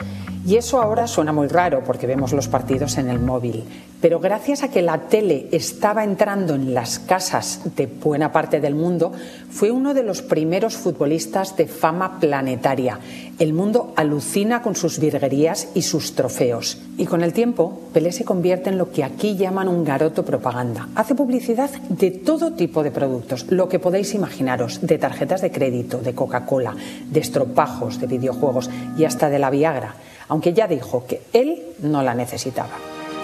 Y 0.45 0.57
eso 0.57 0.81
ahora 0.81 1.07
suena 1.07 1.31
muy 1.31 1.47
raro 1.47 1.83
porque 1.85 2.05
vemos 2.05 2.33
los 2.33 2.49
partidos 2.49 2.97
en 2.97 3.07
el 3.09 3.19
móvil. 3.19 3.63
Pero 4.01 4.19
gracias 4.19 4.61
a 4.61 4.67
que 4.67 4.81
la 4.81 5.07
tele 5.07 5.47
estaba 5.53 6.03
entrando 6.03 6.55
en 6.55 6.73
las 6.73 6.99
casas 6.99 7.61
de 7.77 7.85
buena 7.85 8.33
parte 8.33 8.59
del 8.59 8.75
mundo, 8.75 9.13
fue 9.49 9.71
uno 9.71 9.93
de 9.93 10.03
los 10.03 10.21
primeros 10.21 10.75
futbolistas 10.75 11.55
de 11.55 11.67
fama 11.67 12.19
planetaria. 12.19 12.99
El 13.39 13.53
mundo 13.53 13.93
alucina 13.95 14.61
con 14.61 14.75
sus 14.75 14.99
virguerías 14.99 15.69
y 15.75 15.83
sus 15.83 16.13
trofeos. 16.15 16.81
Y 16.97 17.05
con 17.05 17.23
el 17.23 17.31
tiempo, 17.31 17.79
Pelé 17.93 18.11
se 18.11 18.25
convierte 18.25 18.69
en 18.69 18.77
lo 18.77 18.91
que 18.91 19.05
aquí 19.05 19.37
llaman 19.37 19.69
un 19.69 19.85
garoto 19.85 20.25
propaganda. 20.25 20.89
Hace 20.95 21.15
publicidad 21.15 21.69
de 21.87 22.11
todo 22.11 22.51
tipo 22.51 22.83
de 22.83 22.91
productos, 22.91 23.45
lo 23.49 23.69
que 23.69 23.79
podéis 23.79 24.13
imaginaros, 24.13 24.81
de 24.81 24.97
tarjetas 24.97 25.41
de 25.41 25.51
crédito, 25.51 25.99
de 25.99 26.13
Coca-Cola, 26.13 26.75
de 27.09 27.19
estropajos, 27.21 28.01
de 28.01 28.07
videojuegos 28.07 28.69
y 28.97 29.05
hasta 29.05 29.29
de 29.29 29.39
la 29.39 29.49
Viagra 29.49 29.95
aunque 30.33 30.51
ya 30.51 30.67
dijo 30.67 31.05
que 31.05 31.21
él 31.31 31.75
no 31.83 32.01
la 32.01 32.15
necesitaba. 32.15 32.73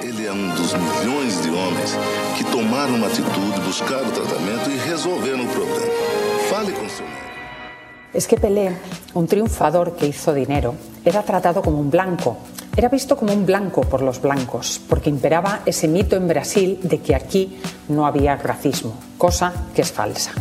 Ele 0.04 0.28
é 0.28 0.32
um 0.32 0.54
dos 0.54 0.76
milhões 0.76 1.42
de 1.42 1.50
homens 1.50 1.98
que 2.38 2.44
tomaram 2.44 2.94
uma 2.94 3.08
atitude, 3.08 3.60
buscaram 3.66 4.12
tratamento 4.12 4.70
e 4.70 4.78
resolveram 4.78 5.44
o 5.44 5.48
problema. 5.48 5.92
Fale 6.52 6.72
com 6.72 6.88
seu 6.88 7.08
médico. 7.08 7.30
Es 8.14 8.28
que 8.28 8.38
Pelé, 8.38 8.78
un 9.16 9.26
triunfador 9.26 9.96
que 9.96 10.06
hizo 10.06 10.36
dinero, 10.36 10.76
era 11.04 11.24
tratado 11.24 11.64
como 11.64 11.80
un 11.80 11.90
blanco. 11.90 12.38
Era 12.78 12.90
visto 12.90 13.18
como 13.18 13.34
un 13.34 13.44
blanco 13.44 13.82
por 13.82 14.04
los 14.04 14.22
blancos, 14.22 14.80
porque 14.88 15.10
imperaba 15.10 15.62
ese 15.66 15.88
mito 15.88 16.16
en 16.16 16.28
Brasil 16.28 16.80
de 16.84 17.00
que 17.00 17.16
aquí 17.16 17.58
no 17.88 18.06
había 18.06 18.36
racismo, 18.36 18.94
cosa 19.18 19.52
que 19.74 19.82
es 19.82 19.92
falsa. 19.92 20.32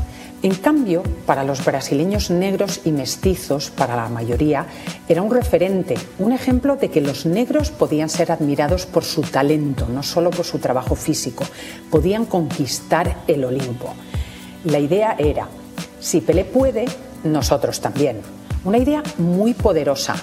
En 0.40 0.54
cambio, 0.54 1.02
para 1.26 1.42
los 1.42 1.64
brasileños 1.64 2.30
negros 2.30 2.82
y 2.84 2.92
mestizos, 2.92 3.70
para 3.70 3.96
la 3.96 4.08
mayoría, 4.08 4.66
era 5.08 5.20
un 5.20 5.32
referente, 5.32 5.96
un 6.20 6.30
ejemplo 6.30 6.76
de 6.76 6.90
que 6.90 7.00
los 7.00 7.26
negros 7.26 7.72
podían 7.72 8.08
ser 8.08 8.30
admirados 8.30 8.86
por 8.86 9.02
su 9.02 9.22
talento, 9.22 9.88
no 9.92 10.04
solo 10.04 10.30
por 10.30 10.44
su 10.44 10.60
trabajo 10.60 10.94
físico, 10.94 11.44
podían 11.90 12.24
conquistar 12.24 13.24
el 13.26 13.44
Olimpo. 13.44 13.92
La 14.64 14.78
idea 14.78 15.16
era, 15.18 15.48
si 15.98 16.20
Pelé 16.20 16.44
puede, 16.44 16.84
nosotros 17.24 17.80
también. 17.80 18.20
Una 18.64 18.78
idea 18.78 19.02
muy 19.18 19.54
poderosa. 19.54 20.14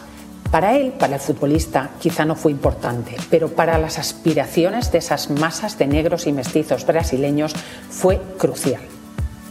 Para 0.49 0.77
él, 0.77 0.93
para 0.93 1.15
el 1.15 1.19
futbolista, 1.19 1.89
quizá 1.99 2.23
no 2.23 2.37
fue 2.37 2.53
importante, 2.53 3.17
pero 3.29 3.49
para 3.49 3.77
las 3.77 3.99
aspiraciones 3.99 4.93
de 4.93 4.99
esas 4.99 5.29
masas 5.29 5.77
de 5.77 5.87
negros 5.87 6.25
y 6.25 6.31
mestizos 6.31 6.85
brasileños 6.85 7.53
fue 7.89 8.21
crucial. 8.37 8.94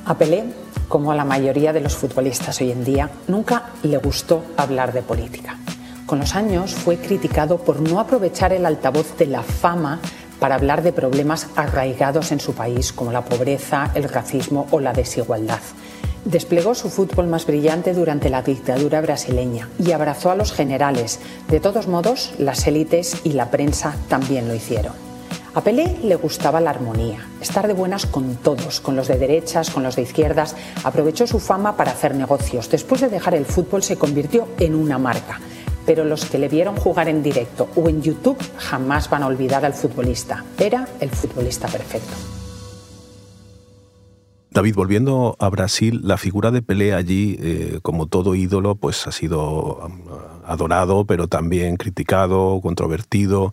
A 0.07 0.19
Pelé, 0.19 0.45
como 0.89 1.13
a 1.13 1.15
la 1.15 1.25
mayoría 1.25 1.73
de 1.73 1.81
los 1.81 1.97
futbolistas 1.97 2.61
hoy 2.61 2.71
en 2.71 2.85
día, 2.85 3.11
nunca 3.27 3.71
le 3.83 3.97
gustó 3.97 4.45
hablar 4.57 4.93
de 4.93 5.01
política. 5.01 5.59
Con 6.05 6.19
los 6.19 6.35
años 6.35 6.75
fue 6.75 6.99
criticado 6.99 7.57
por 7.57 7.81
no 7.81 7.99
aprovechar 7.99 8.53
el 8.53 8.67
altavoz 8.67 9.17
de 9.17 9.27
la 9.27 9.43
fama 9.43 10.01
para 10.39 10.57
hablar 10.57 10.83
de 10.83 10.93
problemas 10.93 11.47
arraigados 11.57 12.33
en 12.33 12.41
su 12.41 12.53
país 12.53 12.93
como 12.93 13.13
la 13.13 13.25
pobreza, 13.25 13.91
el 13.95 14.05
racismo 14.05 14.67
o 14.71 14.81
la 14.81 14.93
desigualdad. 14.93 15.61
Desplegó 16.27 16.75
su 16.75 16.91
fútbol 16.91 17.27
más 17.27 17.47
brillante 17.47 17.95
durante 17.95 18.29
la 18.29 18.43
dictadura 18.43 19.01
brasileña 19.01 19.71
y 19.79 19.93
abrazó 19.93 20.31
a 20.31 20.37
los 20.37 20.53
generales. 20.53 21.19
De 21.49 21.61
todos 21.61 21.89
modos, 21.89 22.35
las 22.39 22.67
élites 22.67 23.23
y 23.25 23.33
la 23.33 23.51
prensa 23.51 23.95
también 24.09 24.49
lo 24.49 24.55
hicieron. 24.55 25.14
A 25.55 25.61
Pelé 25.63 25.99
le 26.03 26.17
gustaba 26.17 26.61
la 26.61 26.71
armonía, 26.71 27.29
estar 27.41 27.69
de 27.69 27.75
buenas 27.75 28.07
con 28.07 28.35
todos, 28.35 28.81
con 28.81 28.97
los 28.97 29.07
de 29.07 29.19
derechas, 29.19 29.71
con 29.71 29.85
los 29.85 29.95
de 29.95 30.03
izquierdas. 30.03 30.57
Aprovechó 30.83 31.29
su 31.29 31.39
fama 31.39 31.77
para 31.77 31.93
hacer 31.93 32.17
negocios. 32.17 32.69
Después 32.69 33.01
de 33.01 33.09
dejar 33.09 33.37
el 33.37 33.47
fútbol 33.47 33.85
se 33.85 33.97
convirtió 33.97 34.49
en 34.59 34.75
una 34.75 34.99
marca. 34.99 35.41
Pero 35.87 36.05
los 36.05 36.25
que 36.25 36.41
le 36.41 36.49
vieron 36.49 36.75
jugar 36.75 37.09
en 37.09 37.23
directo 37.23 37.69
o 37.77 37.89
en 37.89 38.03
YouTube 38.03 38.43
jamás 38.59 39.09
van 39.09 39.23
a 39.23 39.29
olvidar 39.29 39.65
al 39.65 39.75
futbolista. 39.75 40.45
Era 40.59 40.89
el 40.99 41.11
futbolista 41.11 41.69
perfecto. 41.69 42.15
David, 44.51 44.75
volviendo 44.75 45.37
a 45.39 45.49
Brasil, 45.51 46.01
la 46.03 46.17
figura 46.17 46.51
de 46.51 46.63
Pelé 46.63 46.95
allí, 46.95 47.39
eh, 47.41 47.79
como 47.83 48.07
todo 48.07 48.35
ídolo, 48.35 48.75
pues 48.75 49.07
ha 49.07 49.13
sido 49.13 49.77
um, 49.77 50.01
adorado, 50.45 51.05
pero 51.05 51.29
también 51.29 51.77
criticado, 51.77 52.61
controvertido. 52.61 53.53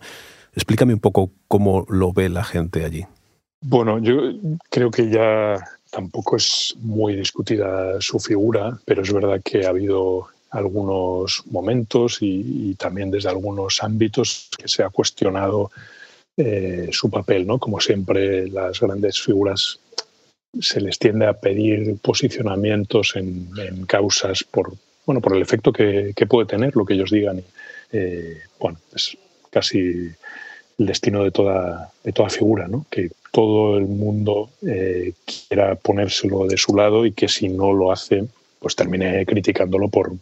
Explícame 0.54 0.94
un 0.94 1.00
poco 1.00 1.30
cómo 1.48 1.86
lo 1.88 2.12
ve 2.12 2.28
la 2.28 2.44
gente 2.44 2.84
allí. 2.84 3.04
Bueno, 3.62 3.98
yo 3.98 4.32
creo 4.70 4.90
que 4.90 5.08
ya 5.08 5.56
tampoco 5.90 6.36
es 6.36 6.74
muy 6.80 7.16
discutida 7.16 8.00
su 8.00 8.18
figura, 8.18 8.78
pero 8.84 9.02
es 9.02 9.12
verdad 9.12 9.40
que 9.44 9.64
ha 9.64 9.70
habido 9.70 10.26
algunos 10.50 11.44
momentos 11.50 12.18
y, 12.20 12.74
también 12.74 13.10
desde 13.10 13.30
algunos 13.30 13.82
ámbitos 13.82 14.50
que 14.58 14.68
se 14.68 14.82
ha 14.82 14.90
cuestionado 14.90 15.70
eh, 16.36 16.88
su 16.92 17.10
papel, 17.10 17.46
¿no? 17.46 17.58
Como 17.58 17.80
siempre, 17.80 18.48
las 18.48 18.80
grandes 18.80 19.20
figuras 19.20 19.78
se 20.60 20.80
les 20.80 20.98
tiende 20.98 21.26
a 21.26 21.32
pedir 21.32 21.96
posicionamientos 22.02 23.14
en, 23.16 23.86
causas 23.86 24.44
por, 24.44 24.74
bueno, 25.06 25.20
por 25.22 25.34
el 25.34 25.42
efecto 25.42 25.72
que, 25.72 26.14
puede 26.28 26.46
tener 26.46 26.76
lo 26.76 26.84
que 26.84 26.94
ellos 26.94 27.10
digan. 27.10 27.42
Eh, 27.92 28.40
bueno, 28.58 28.78
es 28.94 29.16
casi 29.52 29.78
el 30.78 30.86
destino 30.86 31.22
de 31.22 31.30
toda, 31.30 31.92
de 32.02 32.12
toda 32.12 32.30
figura, 32.30 32.66
¿no? 32.66 32.86
que 32.90 33.10
todo 33.30 33.76
el 33.78 33.86
mundo 33.86 34.50
eh, 34.66 35.12
quiera 35.48 35.76
ponérselo 35.76 36.46
de 36.46 36.56
su 36.56 36.74
lado 36.74 37.06
y 37.06 37.12
que 37.12 37.28
si 37.28 37.48
no 37.48 37.72
lo 37.72 37.92
hace, 37.92 38.24
pues 38.58 38.74
termine 38.74 39.24
criticándolo 39.26 39.88
por, 39.88 40.12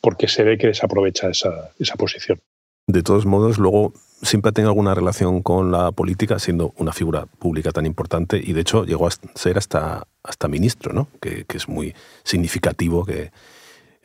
porque 0.00 0.28
se 0.28 0.42
ve 0.42 0.58
que 0.58 0.68
desaprovecha 0.68 1.30
esa, 1.30 1.70
esa 1.78 1.96
posición. 1.96 2.38
De 2.86 3.02
todos 3.02 3.24
modos, 3.26 3.58
luego 3.58 3.92
siempre 4.22 4.52
ha 4.54 4.66
alguna 4.66 4.94
relación 4.94 5.42
con 5.42 5.70
la 5.70 5.92
política, 5.92 6.38
siendo 6.38 6.74
una 6.76 6.92
figura 6.92 7.26
pública 7.26 7.70
tan 7.70 7.86
importante, 7.86 8.40
y 8.42 8.52
de 8.52 8.60
hecho 8.60 8.84
llegó 8.84 9.06
a 9.06 9.10
ser 9.34 9.58
hasta, 9.58 10.06
hasta 10.22 10.48
ministro, 10.48 10.92
¿no? 10.92 11.08
que, 11.20 11.44
que 11.44 11.56
es 11.56 11.68
muy 11.68 11.94
significativo 12.24 13.04
que, 13.04 13.30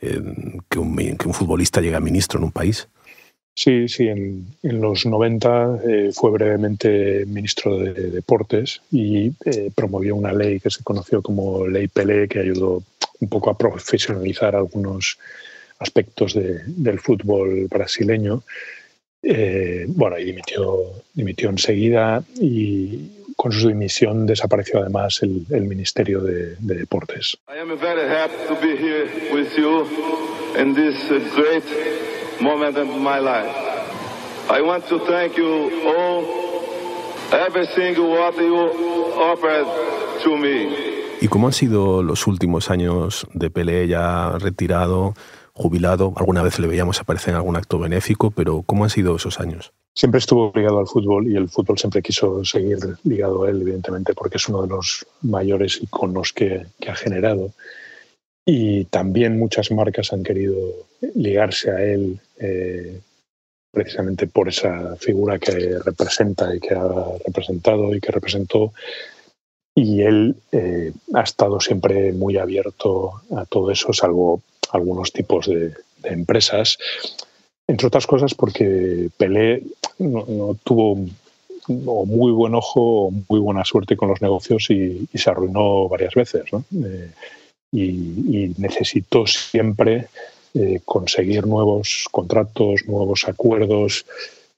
eh, 0.00 0.22
que 0.68 0.78
un 0.78 1.34
futbolista 1.34 1.80
llegue 1.80 1.96
a 1.96 2.00
ministro 2.00 2.38
en 2.38 2.44
un 2.44 2.52
país. 2.52 2.88
Sí, 3.56 3.88
sí, 3.88 4.06
en, 4.06 4.46
los 4.62 5.06
90 5.06 5.78
eh, 5.88 6.10
fue 6.12 6.30
brevemente 6.30 7.24
ministro 7.24 7.78
de, 7.78 8.10
Deportes 8.10 8.82
y 8.92 9.32
eh, 9.46 9.70
promovió 9.74 10.14
una 10.14 10.30
ley 10.30 10.60
que 10.60 10.70
se 10.70 10.84
conoció 10.84 11.22
como 11.22 11.66
Ley 11.66 11.88
Pelé, 11.88 12.28
que 12.28 12.40
ayudó 12.40 12.82
un 13.18 13.28
poco 13.30 13.48
a 13.48 13.56
profesionalizar 13.56 14.54
algunos 14.54 15.18
aspectos 15.78 16.34
de, 16.34 16.64
del 16.66 17.00
fútbol 17.00 17.66
brasileño. 17.68 18.42
Eh, 19.22 19.86
bueno, 19.88 20.18
y 20.18 20.24
dimitió, 20.26 20.92
dimitió 21.14 21.48
enseguida 21.48 22.22
y 22.38 23.10
con 23.36 23.52
su 23.52 23.68
dimisión 23.68 24.26
desapareció 24.26 24.80
además 24.80 25.22
el, 25.22 25.62
Ministerio 25.62 26.20
de, 26.20 26.56
de 26.58 26.74
Deportes. 26.74 27.38
I 27.48 27.58
am 27.58 27.74
very 27.78 28.06
happy 28.06 28.34
to 28.48 28.54
be 28.60 28.76
here 28.76 29.08
with 29.32 29.48
you 29.56 29.86
in 30.58 30.74
this 30.74 31.10
moment 32.40 32.76
of 32.76 32.88
my 32.88 33.18
life. 33.18 33.50
I 34.48 34.60
want 34.62 34.86
to 34.88 34.98
thank 35.06 35.36
you 35.36 35.70
all, 35.86 36.24
everything 37.32 37.96
what 37.98 38.36
you 38.36 38.56
offered 39.18 39.66
to 40.22 40.36
me. 40.36 40.96
¿Y 41.20 41.28
cómo 41.28 41.46
han 41.46 41.52
sido 41.52 42.02
los 42.02 42.26
últimos 42.26 42.70
años 42.70 43.26
de 43.32 43.50
Pelé 43.50 43.88
ya 43.88 44.36
retirado, 44.38 45.14
jubilado? 45.54 46.12
Alguna 46.16 46.42
vez 46.42 46.58
le 46.58 46.68
veíamos 46.68 47.00
aparecer 47.00 47.30
en 47.30 47.36
algún 47.36 47.56
acto 47.56 47.78
benéfico, 47.78 48.30
pero 48.30 48.62
¿cómo 48.62 48.84
han 48.84 48.90
sido 48.90 49.16
esos 49.16 49.40
años? 49.40 49.72
Siempre 49.94 50.18
estuvo 50.18 50.52
ligado 50.54 50.78
al 50.78 50.86
fútbol 50.86 51.26
y 51.26 51.36
el 51.36 51.48
fútbol 51.48 51.78
siempre 51.78 52.02
quiso 52.02 52.44
seguir 52.44 52.78
ligado 53.04 53.44
a 53.44 53.50
él, 53.50 53.62
evidentemente, 53.62 54.12
porque 54.12 54.36
es 54.36 54.46
uno 54.48 54.62
de 54.62 54.68
los 54.68 55.06
mayores 55.22 55.82
iconos 55.82 56.34
que, 56.34 56.66
que 56.78 56.90
ha 56.90 56.94
generado. 56.94 57.52
Y 58.48 58.84
también 58.84 59.38
muchas 59.38 59.72
marcas 59.72 60.12
han 60.12 60.22
querido 60.22 60.56
ligarse 61.16 61.70
a 61.72 61.82
él 61.82 62.20
eh, 62.38 63.00
precisamente 63.72 64.28
por 64.28 64.48
esa 64.48 64.94
figura 64.96 65.38
que 65.40 65.80
representa 65.84 66.54
y 66.54 66.60
que 66.60 66.74
ha 66.74 66.88
representado 67.26 67.92
y 67.92 68.00
que 68.00 68.12
representó. 68.12 68.72
Y 69.74 70.00
él 70.00 70.36
eh, 70.52 70.92
ha 71.12 71.22
estado 71.22 71.60
siempre 71.60 72.12
muy 72.12 72.38
abierto 72.38 73.20
a 73.36 73.44
todo 73.46 73.72
eso, 73.72 73.92
salvo 73.92 74.40
algunos 74.70 75.12
tipos 75.12 75.46
de, 75.46 75.74
empresas. 76.04 76.78
Entre 77.66 77.88
otras 77.88 78.06
cosas 78.06 78.32
porque 78.34 79.10
Pelé 79.16 79.64
no, 79.98 80.56
tuvo 80.62 80.96
muy 81.66 82.30
buen 82.30 82.54
ojo 82.54 83.06
o 83.06 83.10
muy 83.10 83.40
buena 83.40 83.64
suerte 83.64 83.96
con 83.96 84.08
los 84.08 84.22
negocios 84.22 84.70
y, 84.70 85.08
se 85.12 85.30
arruinó 85.30 85.88
varias 85.88 86.14
veces. 86.14 86.44
Eh, 86.52 87.10
y, 87.72 88.54
necesitó 88.58 89.26
siempre 89.26 90.08
eh, 90.54 90.80
conseguir 90.84 91.46
nuevos 91.46 92.06
contratos, 92.10 92.86
nuevos 92.86 93.28
acuerdos. 93.28 94.06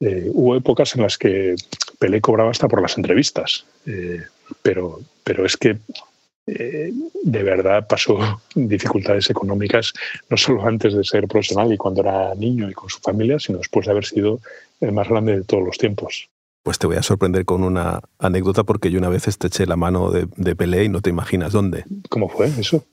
Eh, 0.00 0.30
hubo 0.32 0.56
épocas 0.56 0.94
en 0.94 1.02
las 1.02 1.18
que 1.18 1.56
Pelé 1.98 2.20
cobraba 2.20 2.50
hasta 2.50 2.68
por 2.68 2.80
las 2.80 2.96
entrevistas, 2.96 3.64
eh, 3.86 4.22
pero, 4.62 5.00
pero 5.24 5.44
es 5.44 5.56
que 5.56 5.78
de 6.46 7.42
verdad 7.42 7.86
pasó 7.86 8.40
dificultades 8.54 9.28
económicas, 9.28 9.92
no 10.30 10.36
solo 10.38 10.64
antes 10.64 10.94
de 10.94 11.04
ser 11.04 11.28
profesional 11.28 11.70
y 11.70 11.76
cuando 11.76 12.00
era 12.00 12.34
niño 12.34 12.70
y 12.70 12.72
con 12.72 12.88
su 12.88 13.00
familia, 13.00 13.38
sino 13.38 13.58
después 13.58 13.84
de 13.84 13.92
haber 13.92 14.06
sido 14.06 14.40
el 14.80 14.92
más 14.92 15.08
grande 15.08 15.36
de 15.36 15.44
todos 15.44 15.62
los 15.62 15.76
tiempos. 15.76 16.30
Pues 16.68 16.78
te 16.78 16.86
voy 16.86 16.96
a 16.96 17.02
sorprender 17.02 17.46
con 17.46 17.64
una 17.64 18.02
anécdota 18.18 18.62
porque 18.62 18.90
yo 18.90 18.98
una 18.98 19.08
vez 19.08 19.26
estreché 19.26 19.64
la 19.64 19.76
mano 19.76 20.10
de, 20.10 20.28
de 20.36 20.54
Pelé 20.54 20.84
y 20.84 20.90
no 20.90 21.00
te 21.00 21.08
imaginas 21.08 21.50
dónde. 21.50 21.86
¿Cómo 22.10 22.28
fue 22.28 22.48
eso? 22.58 22.84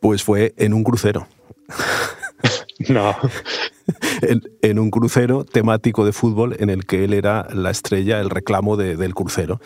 Pues 0.00 0.24
fue 0.24 0.54
en 0.56 0.72
un 0.72 0.82
crucero. 0.82 1.28
No. 2.88 3.14
en, 4.62 4.78
un 4.78 4.90
crucero 4.90 5.44
temático 5.44 6.04
de 6.04 6.12
fútbol 6.12 6.56
en 6.58 6.70
el 6.70 6.86
que 6.86 7.04
él 7.04 7.14
era 7.14 7.46
la 7.52 7.70
estrella, 7.70 8.20
el 8.20 8.30
reclamo 8.30 8.76
del 8.76 9.14
crucero 9.14 9.60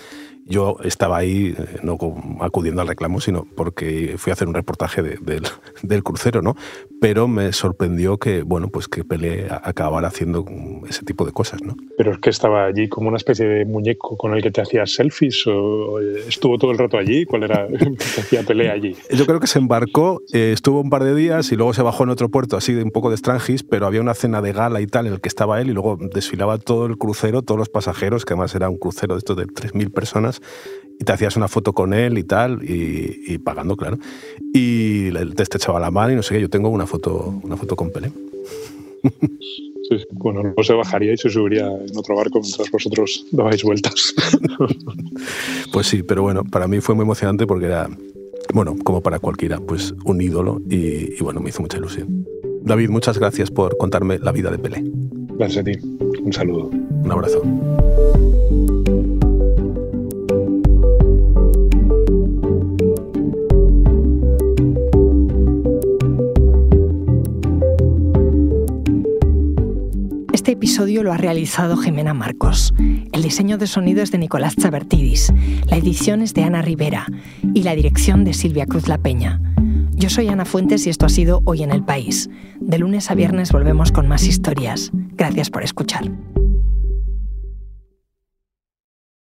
yo 0.48 0.76
estaba 0.84 1.18
ahí, 1.18 1.54
eh, 1.58 1.78
no 1.82 1.98
acudiendo 2.40 2.80
al 2.80 2.88
reclamo, 2.88 3.20
sino 3.20 3.46
porque 3.56 4.14
fui 4.16 4.30
a 4.30 4.34
hacer 4.34 4.46
un 4.46 4.54
reportaje 4.54 5.02
del, 5.82 6.02
crucero, 6.04 6.40
¿no? 6.40 6.54
Pero 7.00 7.26
me 7.26 7.52
sorprendió 7.52 8.18
que, 8.18 8.42
bueno, 8.42 8.68
pues 8.68 8.88
que 8.88 9.04
Pelé 9.04 9.48
acabara 9.50 10.08
haciendo 10.08 10.44
ese 10.88 11.04
tipo 11.04 11.26
de 11.26 11.32
cosas, 11.32 11.62
¿no? 11.62 11.76
Pero 11.98 12.12
es 12.12 12.18
que 12.18 12.30
estaba 12.30 12.66
allí 12.66 12.88
como 12.88 13.08
una 13.08 13.16
especie 13.16 13.46
de 13.46 13.64
muñeco 13.64 14.16
con 14.16 14.34
el 14.34 14.42
que 14.42 14.50
te 14.50 14.60
hacías 14.60 14.92
selfies 14.92 15.46
o 15.46 15.98
estuvo 16.00 16.58
todo 16.58 16.70
el 16.70 16.78
rato 16.78 16.96
allí, 16.96 17.24
¿cuál 17.24 17.42
era 17.42 17.66
que 17.68 18.20
hacía 18.20 18.44
Pelé 18.44 18.70
allí? 18.70 18.94
Yo 19.10 19.26
creo 19.26 19.40
que 19.40 19.48
se 19.48 19.58
embarcó, 19.58 20.22
eh, 20.32 20.52
estuvo 20.52 20.80
un 20.80 20.90
par 20.90 21.02
de 21.02 21.14
días 21.14 21.50
y 21.50 21.56
luego 21.56 21.74
se 21.74 21.82
bajó 21.82 22.04
en 22.04 22.10
otro 22.10 22.28
puerto 22.28 22.56
así 22.56 22.72
de 22.72 22.84
un 22.84 22.92
poco 22.92 23.10
de 23.10 23.16
Strangis, 23.16 23.64
pero 23.64 23.86
había 23.86 24.00
una 24.06 24.14
cena 24.14 24.40
de 24.40 24.52
gala 24.52 24.80
y 24.80 24.86
tal 24.86 25.08
en 25.08 25.14
el 25.14 25.20
que 25.20 25.28
estaba 25.28 25.60
él 25.60 25.68
y 25.68 25.72
luego 25.72 25.98
desfilaba 26.00 26.58
todo 26.58 26.86
el 26.86 26.96
crucero, 26.96 27.42
todos 27.42 27.58
los 27.58 27.68
pasajeros, 27.68 28.24
que 28.24 28.34
además 28.34 28.54
era 28.54 28.68
un 28.68 28.76
crucero 28.76 29.14
de 29.14 29.18
estos 29.18 29.36
de 29.36 29.46
3.000 29.46 29.92
personas 29.92 30.40
y 30.98 31.04
te 31.04 31.12
hacías 31.12 31.36
una 31.36 31.48
foto 31.48 31.72
con 31.72 31.92
él 31.92 32.16
y 32.18 32.22
tal, 32.22 32.60
y, 32.62 33.36
pagando, 33.38 33.76
claro. 33.76 33.98
Y 34.54 35.10
te 35.10 35.42
estrechaba 35.42 35.80
la 35.80 35.90
mano 35.90 36.12
y 36.12 36.16
no 36.16 36.22
sé 36.22 36.34
qué, 36.34 36.40
yo 36.40 36.48
tengo 36.48 36.68
una 36.68 36.86
foto, 36.86 37.34
una 37.42 37.56
foto 37.56 37.74
con 37.74 37.90
Pelé. 37.90 38.12
Sí, 39.02 40.04
bueno, 40.12 40.42
luego 40.42 40.64
se 40.64 40.72
bajaría 40.72 41.12
y 41.12 41.16
se 41.16 41.30
subiría 41.30 41.66
en 41.66 41.96
otro 41.96 42.16
barco 42.16 42.40
mientras 42.40 42.70
vosotros 42.70 43.26
dabais 43.30 43.62
vueltas. 43.62 44.14
pues 45.72 45.86
sí, 45.86 46.02
pero 46.02 46.22
bueno, 46.22 46.44
para 46.44 46.66
mí 46.66 46.80
fue 46.80 46.94
muy 46.94 47.04
emocionante 47.04 47.46
porque 47.46 47.66
era, 47.66 47.88
bueno, 48.52 48.76
como 48.82 49.00
para 49.00 49.18
cualquiera, 49.18 49.60
pues 49.60 49.94
un 50.04 50.20
ídolo 50.20 50.60
y, 50.68 51.14
y 51.14 51.18
bueno, 51.20 51.40
me 51.40 51.50
hizo 51.50 51.62
mucha 51.62 51.78
ilusión. 51.78 52.25
David, 52.66 52.90
muchas 52.90 53.16
gracias 53.16 53.48
por 53.52 53.78
contarme 53.78 54.18
la 54.18 54.32
vida 54.32 54.50
de 54.50 54.58
Pelé. 54.58 54.82
Gracias 55.38 55.60
a 55.60 55.64
ti. 55.64 55.78
Un 56.20 56.32
saludo. 56.32 56.68
Un 56.68 57.12
abrazo. 57.12 57.40
Este 70.32 70.50
episodio 70.50 71.04
lo 71.04 71.12
ha 71.12 71.16
realizado 71.16 71.76
Jimena 71.76 72.14
Marcos. 72.14 72.74
El 73.12 73.22
diseño 73.22 73.58
de 73.58 73.68
sonido 73.68 74.02
es 74.02 74.10
de 74.10 74.18
Nicolás 74.18 74.56
Chabertidis, 74.56 75.32
la 75.70 75.76
edición 75.76 76.20
es 76.20 76.34
de 76.34 76.42
Ana 76.42 76.62
Rivera 76.62 77.06
y 77.54 77.62
la 77.62 77.76
dirección 77.76 78.24
de 78.24 78.34
Silvia 78.34 78.66
Cruz 78.66 78.88
La 78.88 78.98
Peña. 78.98 79.40
Yo 79.98 80.10
soy 80.10 80.28
Ana 80.28 80.44
Fuentes 80.44 80.86
y 80.86 80.90
esto 80.90 81.06
ha 81.06 81.08
sido 81.08 81.40
Hoy 81.46 81.62
en 81.62 81.70
el 81.70 81.82
País. 81.82 82.28
De 82.66 82.78
lunes 82.78 83.12
a 83.12 83.14
viernes 83.14 83.52
volvemos 83.52 83.92
con 83.92 84.08
más 84.08 84.24
historias. 84.24 84.90
Gracias 84.92 85.50
por 85.50 85.62
escuchar. 85.62 86.10